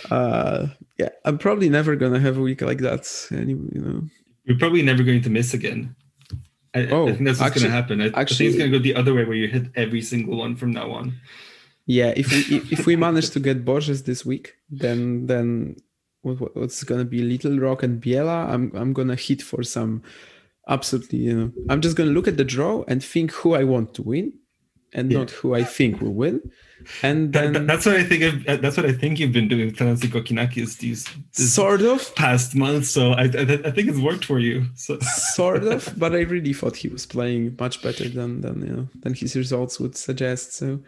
[0.10, 3.08] Uh, yeah, I'm probably never gonna have a week like that.
[3.32, 4.02] Any, you know,
[4.46, 5.96] you're probably never going to miss again.
[6.74, 8.02] I, oh, I think that's what's actually, gonna happen.
[8.02, 10.38] I, actually, I think it's gonna go the other way, where you hit every single
[10.38, 11.14] one from now on.
[11.86, 15.78] Yeah, if we if we manage to get Borges this week, then then
[16.22, 20.04] what's gonna be Little Rock and Biella, I'm I'm gonna hit for some
[20.68, 21.20] absolutely.
[21.20, 24.04] You know, I'm just gonna look at the draw and think who I want to
[24.04, 24.34] win,
[24.94, 25.20] and yeah.
[25.20, 26.52] not who I think will win.
[27.02, 28.24] And then that, that's what I think.
[28.24, 31.06] I've, uh, that's what I think you've been doing with Thanasi Kokkinakis these,
[31.36, 32.90] these sort of past months.
[32.90, 34.66] So I, I, I think it's worked for you.
[34.76, 35.00] So.
[35.00, 38.88] sort of, but I really thought he was playing much better than than you know
[39.02, 40.54] than his results would suggest.
[40.54, 40.80] So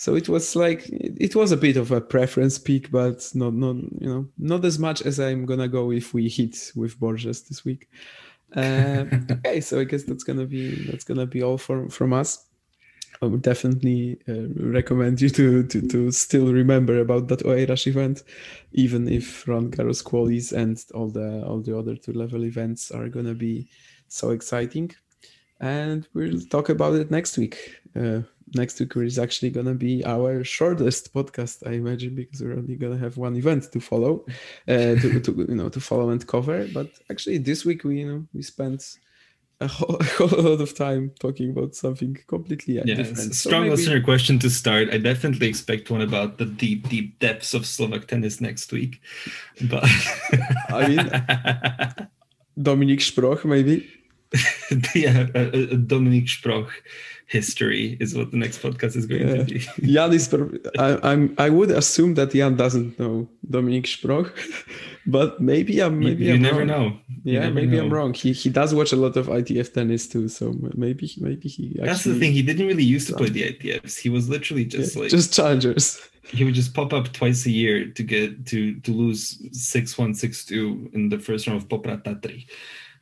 [0.00, 3.76] so it was like it was a bit of a preference pick but not not
[4.00, 7.66] you know not as much as i'm gonna go if we hit with borges this
[7.66, 7.86] week.
[8.56, 12.46] Uh, okay so i guess that's gonna be that's gonna be all from from us.
[13.20, 18.22] I would definitely uh, recommend you to, to to still remember about that Oeiras event
[18.72, 23.10] even if Roland Garros qualies and all the all the other two level events are
[23.10, 23.68] gonna be
[24.08, 24.92] so exciting.
[25.60, 27.76] And we'll talk about it next week.
[27.94, 28.22] Uh,
[28.54, 32.98] next week is actually gonna be our shortest podcast, I imagine, because we're only gonna
[32.98, 34.24] have one event to follow,
[34.68, 36.66] uh, to, to, you know to follow and cover.
[36.72, 38.98] But actually, this week we you know we spent
[39.60, 43.34] a whole, a whole lot of time talking about something completely yeah, different.
[43.34, 43.70] Strong so maybe...
[43.70, 44.88] listener question to start.
[44.92, 49.00] I definitely expect one about the deep, deep depths of Slovak tennis next week.
[49.68, 49.84] But
[50.68, 52.08] I mean,
[52.58, 53.99] Dominik Sproch, maybe.
[54.94, 56.70] yeah, uh, uh, Dominik Sproch
[57.26, 59.36] history is what the next podcast is going yeah.
[59.36, 59.58] to be.
[59.92, 60.32] Jan is.
[60.78, 64.32] I, am I would assume that Jan doesn't know Dominik Sproch,
[65.06, 65.98] but maybe I'm.
[65.98, 66.66] Maybe you, you I'm never wrong.
[66.66, 66.84] know.
[67.24, 67.84] You yeah, never maybe know.
[67.84, 68.14] I'm wrong.
[68.14, 71.70] He he does watch a lot of ITF tennis too, so maybe maybe he.
[71.70, 72.32] Actually, That's the thing.
[72.32, 73.98] He didn't really used to play the ITFs.
[73.98, 76.00] He was literally just yeah, like just challengers.
[76.22, 80.14] He would just pop up twice a year to get to to lose six one
[80.14, 82.46] six two in the first round of Poprad Tatry.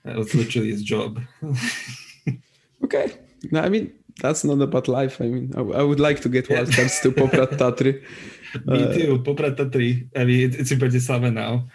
[0.09, 1.21] That was literally his job.
[2.85, 3.13] okay.
[3.53, 5.21] No, I mean that's not about life.
[5.21, 8.03] I mean, I, I would like to get wildcards to Poprad Tatry.
[8.67, 10.09] Me uh, too, Poprad Tatry.
[10.17, 11.69] I mean, it's in Bratislava now,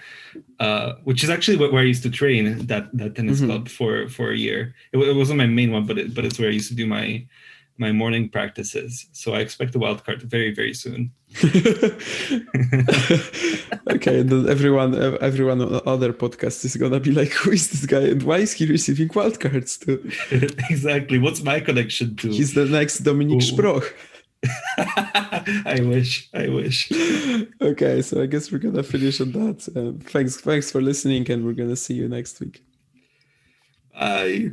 [0.60, 3.48] uh, which is actually where I used to train that that tennis mm-hmm.
[3.48, 4.76] club for for a year.
[4.92, 6.88] It, it, wasn't my main one, but it, but it's where I used to do
[6.88, 7.26] my
[7.84, 9.08] my morning practices.
[9.12, 11.12] So I expect a wild card very very soon.
[13.96, 14.92] okay, and then everyone,
[15.30, 18.54] everyone on other podcast is gonna be like, "Who is this guy, and why is
[18.54, 20.00] he receiving wildcards too?"
[20.70, 21.18] exactly.
[21.18, 22.30] What's my connection to?
[22.30, 23.88] He's the next Dominik Sproch.
[25.76, 26.30] I wish.
[26.34, 26.92] I wish.
[27.62, 29.60] Okay, so I guess we're gonna finish on that.
[29.76, 32.64] Uh, thanks, thanks for listening, and we're gonna see you next week.
[33.94, 34.52] Bye.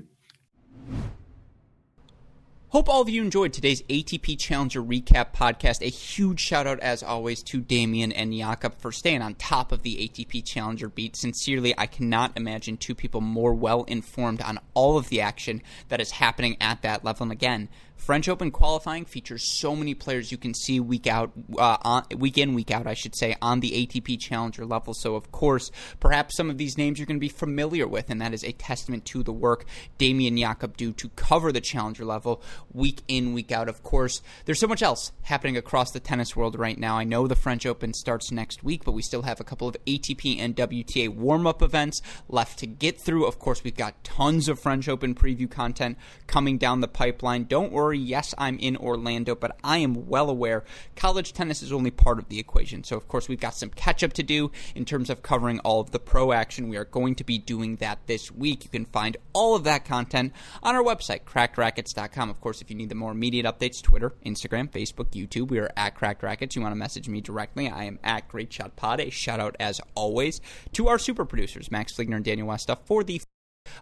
[2.71, 5.83] Hope all of you enjoyed today's ATP Challenger Recap podcast.
[5.85, 9.83] A huge shout out, as always, to Damian and Jakub for staying on top of
[9.83, 11.17] the ATP Challenger beat.
[11.17, 16.01] Sincerely, I cannot imagine two people more well informed on all of the action that
[16.01, 17.25] is happening at that level.
[17.25, 17.69] And again,
[18.01, 22.39] French Open qualifying features so many players you can see week out, uh, on, week
[22.39, 24.95] in, week out, I should say, on the ATP Challenger level.
[24.95, 25.71] So, of course,
[26.01, 28.53] perhaps some of these names you're going to be familiar with, and that is a
[28.53, 29.67] testament to the work
[29.99, 32.43] Damian Jakub do to cover the Challenger level
[32.73, 33.69] week in, week out.
[33.69, 36.97] Of course, there's so much else happening across the tennis world right now.
[36.97, 39.77] I know the French Open starts next week, but we still have a couple of
[39.85, 43.27] ATP and WTA warm up events left to get through.
[43.27, 47.45] Of course, we've got tons of French Open preview content coming down the pipeline.
[47.45, 50.65] Don't worry Yes, I'm in Orlando, but I am well aware
[50.97, 52.85] college tennis is only part of the equation.
[52.85, 55.81] So, of course, we've got some catch up to do in terms of covering all
[55.81, 56.69] of the pro action.
[56.69, 58.65] We are going to be doing that this week.
[58.65, 60.33] You can find all of that content
[60.63, 62.31] on our website, crackedracquets.com.
[62.31, 65.71] Of course, if you need the more immediate updates, Twitter, Instagram, Facebook, YouTube, we are
[65.77, 66.55] at Cracked Racquets.
[66.55, 69.01] You want to message me directly, I am at Great Shot Pod.
[69.01, 70.41] A shout out, as always,
[70.73, 73.21] to our super producers, Max Fligner and Daniel Westoff, for the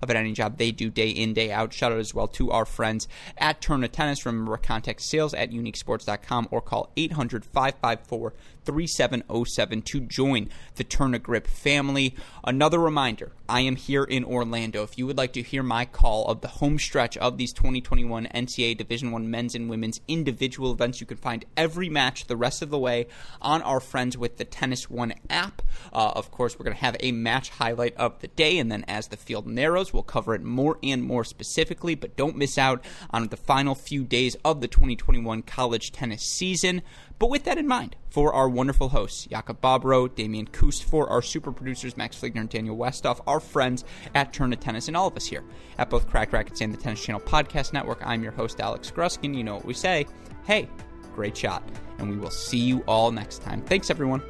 [0.03, 1.73] of at any job they do day in, day out.
[1.73, 4.25] Shout out as well to our friends at Tourna Tennis.
[4.27, 8.33] Remember, contact sales at uniquesports.com or call 800 554
[8.69, 12.15] 3707 to join the Tourna Grip family.
[12.45, 14.83] Another reminder I am here in Orlando.
[14.83, 18.27] If you would like to hear my call of the home stretch of these 2021
[18.27, 22.61] NCAA Division One men's and women's individual events, you can find every match the rest
[22.61, 23.07] of the way
[23.41, 25.63] on our friends with the Tennis One app.
[25.95, 28.85] Uh, of course, we're going to have a match highlight of the day, and then
[28.87, 31.95] as the field narrows, we'll cover it more and more specifically.
[31.95, 36.83] But don't miss out on the final few days of the 2021 college tennis season.
[37.19, 41.21] But with that in mind, for our wonderful hosts, Jakub Bobro, Damian Kust, for our
[41.21, 45.17] super producers, Max Fligner and Daniel Westoff, our friends at Tourna Tennis, and all of
[45.17, 45.43] us here
[45.79, 49.37] at both Cracked Racquets and the Tennis Channel Podcast Network, I'm your host, Alex Gruskin.
[49.37, 50.07] You know what we say.
[50.45, 50.69] Hey,
[51.15, 51.69] great shot.
[51.99, 53.63] And we will see you all next time.
[53.63, 54.23] Thanks, everyone.